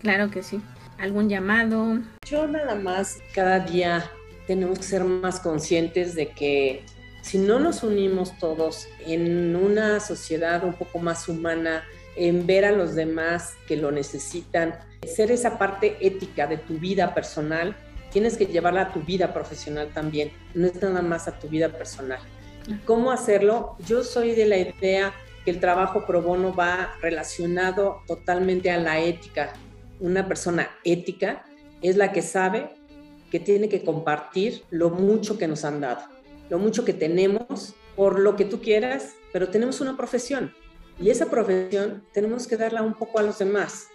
Claro 0.00 0.28
que 0.28 0.42
sí 0.42 0.60
algún 0.98 1.28
llamado. 1.28 2.00
Yo 2.28 2.48
nada 2.48 2.74
más, 2.74 3.18
cada 3.32 3.60
día 3.60 4.10
tenemos 4.48 4.78
que 4.78 4.84
ser 4.84 5.04
más 5.04 5.38
conscientes 5.38 6.16
de 6.16 6.30
que 6.30 6.84
si 7.22 7.38
no 7.38 7.60
nos 7.60 7.84
unimos 7.84 8.36
todos 8.38 8.88
en 9.06 9.56
una 9.56 10.00
sociedad 10.00 10.64
un 10.64 10.74
poco 10.74 10.98
más 10.98 11.28
humana, 11.28 11.84
en 12.16 12.46
ver 12.46 12.64
a 12.64 12.72
los 12.72 12.94
demás 12.94 13.54
que 13.66 13.76
lo 13.76 13.90
necesitan, 13.90 14.78
ser 15.06 15.30
esa 15.30 15.58
parte 15.58 15.96
ética 16.00 16.46
de 16.46 16.58
tu 16.58 16.74
vida 16.74 17.14
personal, 17.14 17.76
tienes 18.12 18.36
que 18.36 18.46
llevarla 18.46 18.82
a 18.82 18.92
tu 18.92 19.00
vida 19.00 19.32
profesional 19.32 19.90
también, 19.92 20.30
no 20.54 20.66
es 20.66 20.80
nada 20.80 21.02
más 21.02 21.28
a 21.28 21.38
tu 21.38 21.48
vida 21.48 21.68
personal. 21.70 22.20
¿Y 22.66 22.74
cómo 22.84 23.10
hacerlo? 23.10 23.76
Yo 23.86 24.04
soy 24.04 24.34
de 24.34 24.46
la 24.46 24.56
idea 24.56 25.12
que 25.44 25.50
el 25.50 25.60
trabajo 25.60 26.06
pro 26.06 26.22
bono 26.22 26.54
va 26.54 26.94
relacionado 27.02 28.00
totalmente 28.06 28.70
a 28.70 28.78
la 28.78 29.00
ética, 29.00 29.52
una 30.00 30.26
persona 30.26 30.70
ética 30.84 31.44
es 31.82 31.96
la 31.96 32.12
que 32.12 32.22
sabe 32.22 32.70
que 33.30 33.40
tiene 33.40 33.68
que 33.68 33.82
compartir 33.82 34.62
lo 34.70 34.90
mucho 34.90 35.38
que 35.38 35.48
nos 35.48 35.64
han 35.64 35.80
dado, 35.80 36.02
lo 36.48 36.58
mucho 36.58 36.84
que 36.84 36.92
tenemos, 36.92 37.74
por 37.96 38.18
lo 38.18 38.36
que 38.36 38.44
tú 38.44 38.60
quieras, 38.60 39.14
pero 39.32 39.48
tenemos 39.48 39.80
una 39.80 39.96
profesión 39.96 40.54
y 41.00 41.10
esa 41.10 41.26
profesión 41.26 42.04
tenemos 42.12 42.46
que 42.46 42.56
darla 42.56 42.82
un 42.82 42.94
poco 42.94 43.18
a 43.18 43.22
los 43.22 43.38
demás 43.38 43.88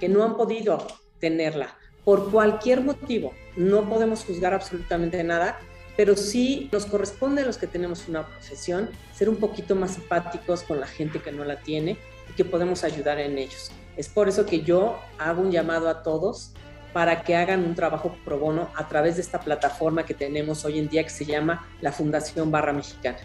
que 0.00 0.08
no 0.08 0.22
han 0.22 0.36
podido 0.36 0.86
tenerla 1.18 1.76
por 2.04 2.30
cualquier 2.30 2.82
motivo. 2.82 3.32
No 3.56 3.88
podemos 3.88 4.24
juzgar 4.24 4.54
absolutamente 4.54 5.22
nada, 5.24 5.58
pero 5.96 6.16
sí 6.16 6.68
nos 6.72 6.86
corresponde 6.86 7.42
a 7.42 7.46
los 7.46 7.58
que 7.58 7.66
tenemos 7.66 8.08
una 8.08 8.26
profesión 8.26 8.90
ser 9.14 9.28
un 9.28 9.36
poquito 9.36 9.74
más 9.76 9.92
simpáticos 9.92 10.62
con 10.62 10.80
la 10.80 10.86
gente 10.86 11.20
que 11.20 11.32
no 11.32 11.44
la 11.44 11.60
tiene 11.60 11.96
y 12.30 12.32
que 12.34 12.44
podemos 12.44 12.84
ayudar 12.84 13.18
en 13.18 13.38
ellos. 13.38 13.70
Es 13.96 14.08
por 14.08 14.28
eso 14.28 14.46
que 14.46 14.62
yo 14.62 14.98
hago 15.18 15.42
un 15.42 15.50
llamado 15.50 15.88
a 15.88 16.02
todos 16.02 16.52
para 16.92 17.22
que 17.22 17.36
hagan 17.36 17.64
un 17.64 17.74
trabajo 17.74 18.16
pro 18.24 18.38
bono 18.38 18.70
a 18.74 18.88
través 18.88 19.16
de 19.16 19.22
esta 19.22 19.40
plataforma 19.40 20.04
que 20.04 20.14
tenemos 20.14 20.64
hoy 20.64 20.78
en 20.78 20.88
día 20.88 21.02
que 21.04 21.10
se 21.10 21.24
llama 21.24 21.66
la 21.80 21.92
Fundación 21.92 22.50
Barra 22.50 22.72
Mexicana. 22.72 23.18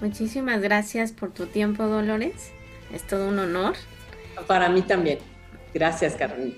Muchísimas 0.00 0.60
gracias 0.60 1.12
por 1.12 1.32
tu 1.32 1.46
tiempo, 1.46 1.84
Dolores. 1.86 2.52
Es 2.92 3.06
todo 3.06 3.28
un 3.28 3.38
honor. 3.38 3.74
Para 4.46 4.68
mí 4.68 4.82
también. 4.82 5.18
Gracias, 5.74 6.14
Carolina. 6.14 6.54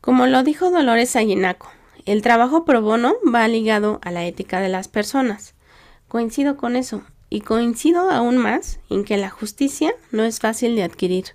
Como 0.00 0.26
lo 0.26 0.42
dijo 0.42 0.70
Dolores 0.70 1.16
Aguinaco, 1.16 1.70
el 2.04 2.20
trabajo 2.20 2.64
pro 2.64 2.82
bono 2.82 3.14
va 3.34 3.48
ligado 3.48 4.00
a 4.02 4.10
la 4.10 4.24
ética 4.26 4.60
de 4.60 4.68
las 4.68 4.86
personas. 4.88 5.54
Coincido 6.08 6.56
con 6.56 6.76
eso. 6.76 7.02
Y 7.30 7.40
coincido 7.40 8.10
aún 8.10 8.36
más 8.36 8.78
en 8.90 9.04
que 9.04 9.16
la 9.16 9.30
justicia 9.30 9.92
no 10.12 10.22
es 10.24 10.38
fácil 10.40 10.76
de 10.76 10.84
adquirir. 10.84 11.34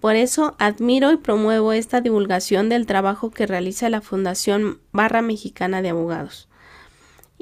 Por 0.00 0.16
eso 0.16 0.56
admiro 0.58 1.12
y 1.12 1.18
promuevo 1.18 1.72
esta 1.72 2.00
divulgación 2.00 2.68
del 2.70 2.86
trabajo 2.86 3.30
que 3.30 3.46
realiza 3.46 3.90
la 3.90 4.00
Fundación 4.00 4.80
Barra 4.92 5.20
Mexicana 5.20 5.82
de 5.82 5.90
Abogados. 5.90 6.48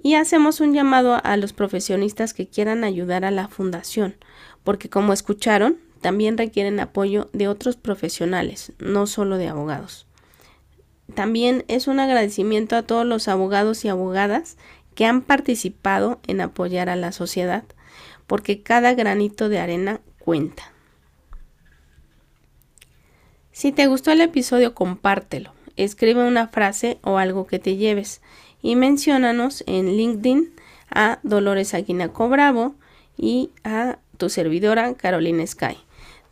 Y 0.00 0.14
hacemos 0.14 0.61
un 0.61 0.74
llamado 0.74 1.20
a 1.22 1.37
los 1.37 1.52
profesionistas 1.52 2.34
que 2.34 2.46
quieran 2.46 2.84
ayudar 2.84 3.24
a 3.24 3.30
la 3.30 3.48
Fundación, 3.48 4.16
porque 4.64 4.88
como 4.88 5.12
escucharon, 5.12 5.78
también 6.00 6.38
requieren 6.38 6.78
apoyo 6.78 7.28
de 7.32 7.48
otros 7.48 7.76
profesionales, 7.76 8.72
no 8.78 9.06
solo 9.06 9.37
de 9.37 9.48
abogados. 9.48 10.06
También 11.14 11.64
es 11.68 11.88
un 11.88 11.98
agradecimiento 11.98 12.76
a 12.76 12.82
todos 12.82 13.04
los 13.04 13.28
abogados 13.28 13.84
y 13.84 13.88
abogadas 13.88 14.56
que 14.94 15.06
han 15.06 15.22
participado 15.22 16.20
en 16.26 16.40
apoyar 16.40 16.88
a 16.88 16.96
la 16.96 17.12
sociedad 17.12 17.64
porque 18.28 18.62
cada 18.62 18.94
granito 18.94 19.48
de 19.48 19.58
arena 19.58 20.00
cuenta. 20.20 20.70
Si 23.50 23.72
te 23.72 23.88
gustó 23.88 24.12
el 24.12 24.20
episodio, 24.20 24.74
compártelo. 24.74 25.52
Escribe 25.74 26.24
una 26.24 26.46
frase 26.46 26.98
o 27.02 27.18
algo 27.18 27.46
que 27.46 27.58
te 27.58 27.76
lleves 27.76 28.20
y 28.62 28.77
menciónanos 28.77 29.64
en 29.66 29.97
LinkedIn 29.97 30.53
a 30.90 31.18
Dolores 31.23 31.75
Aguinaco 31.75 32.29
Bravo 32.29 32.75
y 33.16 33.51
a 33.64 33.99
tu 34.16 34.29
servidora 34.29 34.94
Carolina 34.94 35.47
Sky. 35.47 35.77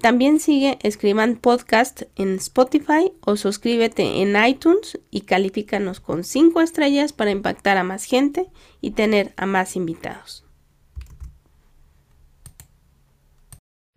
También 0.00 0.40
sigue 0.40 0.78
Escriban 0.82 1.36
Podcast 1.36 2.02
en 2.16 2.34
Spotify 2.34 3.12
o 3.20 3.36
suscríbete 3.36 4.20
en 4.20 4.36
iTunes 4.44 4.98
y 5.10 5.22
califícanos 5.22 6.00
con 6.00 6.22
5 6.22 6.60
estrellas 6.60 7.14
para 7.14 7.30
impactar 7.30 7.78
a 7.78 7.84
más 7.84 8.04
gente 8.04 8.46
y 8.80 8.90
tener 8.90 9.32
a 9.36 9.46
más 9.46 9.74
invitados. 9.74 10.46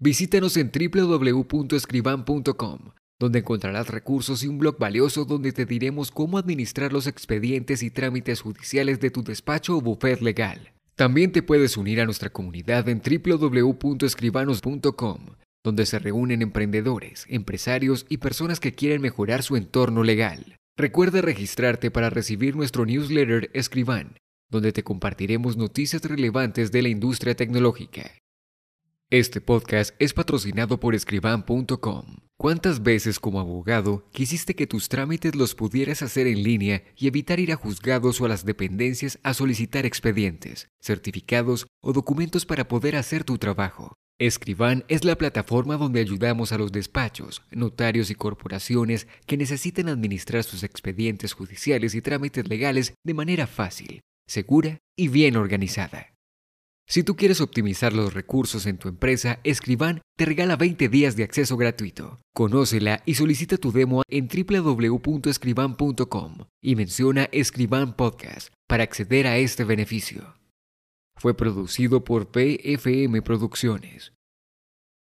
Visítanos 0.02 0.56
en 0.56 0.72
www.escriban.com, 0.72 2.80
donde 3.20 3.40
encontrarás 3.40 3.90
recursos 3.90 4.44
y 4.44 4.48
un 4.48 4.60
blog 4.60 4.78
valioso 4.78 5.26
donde 5.26 5.52
te 5.52 5.66
diremos 5.66 6.12
cómo 6.12 6.38
administrar 6.38 6.94
los 6.94 7.08
expedientes 7.08 7.82
y 7.84 7.92
trámites 7.92 8.42
judiciales 8.42 9.00
de 9.00 9.12
tu 9.12 9.24
despacho 9.24 9.78
o 9.78 9.82
bufet 9.82 10.22
legal. 10.22 10.72
También 10.96 11.32
te 11.32 11.44
puedes 11.44 11.78
unir 11.78 12.02
a 12.02 12.06
nuestra 12.06 12.30
comunidad 12.30 12.90
en 12.90 13.02
www.escribanos.com 13.02 15.20
donde 15.64 15.86
se 15.86 16.00
reúnen 16.00 16.42
emprendedores, 16.42 17.26
empresarios 17.30 18.06
y 18.10 18.18
personas 18.18 18.60
que 18.60 18.74
quieren 18.74 19.02
mejorar 19.02 19.44
su 19.44 19.56
entorno 19.56 20.04
legal. 20.04 20.56
Recuerda 20.78 21.22
registrarte 21.22 21.92
para 21.92 22.10
recibir 22.10 22.56
nuestro 22.56 22.86
newsletter 22.86 23.50
Escriban, 23.54 24.18
donde 24.50 24.72
te 24.72 24.84
compartiremos 24.84 25.58
noticias 25.58 26.04
relevantes 26.04 26.72
de 26.72 26.82
la 26.82 26.90
industria 26.90 27.36
tecnológica. 27.36 28.12
Este 29.12 29.42
podcast 29.42 29.96
es 29.98 30.14
patrocinado 30.14 30.80
por 30.80 30.94
escriban.com. 30.94 32.18
¿Cuántas 32.38 32.84
veces 32.84 33.20
como 33.20 33.40
abogado 33.40 34.08
quisiste 34.12 34.54
que 34.54 34.68
tus 34.68 34.88
trámites 34.88 35.34
los 35.36 35.56
pudieras 35.56 36.04
hacer 36.04 36.28
en 36.28 36.44
línea 36.44 36.84
y 36.96 37.08
evitar 37.08 37.40
ir 37.40 37.52
a 37.52 37.56
juzgados 37.56 38.22
o 38.22 38.26
a 38.26 38.30
las 38.30 38.46
dependencias 38.46 39.18
a 39.24 39.34
solicitar 39.34 39.88
expedientes, 39.88 40.70
certificados 40.80 41.66
o 41.82 41.92
documentos 41.92 42.46
para 42.46 42.68
poder 42.68 42.96
hacer 42.96 43.24
tu 43.24 43.40
trabajo? 43.40 43.96
Escriban 44.20 44.86
es 44.90 45.04
la 45.04 45.18
plataforma 45.18 45.78
donde 45.78 46.02
ayudamos 46.02 46.52
a 46.52 46.60
los 46.60 46.72
despachos, 46.72 47.42
notarios 47.50 48.12
y 48.12 48.16
corporaciones 48.16 49.08
que 49.26 49.38
necesiten 49.38 49.90
administrar 49.90 50.44
sus 50.44 50.62
expedientes 50.62 51.34
judiciales 51.34 51.96
y 51.96 52.02
trámites 52.04 52.48
legales 52.48 52.94
de 53.04 53.16
manera 53.16 53.48
fácil, 53.48 54.02
segura 54.28 54.78
y 54.96 55.08
bien 55.08 55.36
organizada. 55.36 56.19
Si 56.92 57.04
tú 57.04 57.16
quieres 57.16 57.40
optimizar 57.40 57.94
los 57.94 58.16
recursos 58.16 58.66
en 58.66 58.80
tu 58.80 58.90
empresa, 58.90 59.40
Escriban 59.44 60.02
te 60.18 60.26
regala 60.26 60.56
20 60.56 60.90
días 60.90 61.16
de 61.16 61.24
acceso 61.24 61.56
gratuito. 61.56 62.20
Conócela 62.34 63.04
y 63.06 63.14
solicita 63.14 63.58
tu 63.58 63.72
demo 63.72 64.02
en 64.10 64.28
www.escriban.com 64.28 66.38
y 66.64 66.76
menciona 66.76 67.30
Escriban 67.32 67.96
Podcast 67.96 68.52
para 68.68 68.82
acceder 68.84 69.28
a 69.28 69.38
este 69.38 69.66
beneficio. 69.66 70.34
Fue 71.16 71.38
producido 71.38 72.04
por 72.04 72.32
PFM 72.32 73.22
Producciones. 73.22 74.14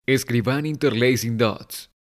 Escriban 0.07 0.67
Interlacing 0.67 1.39
Dots. 1.39 1.93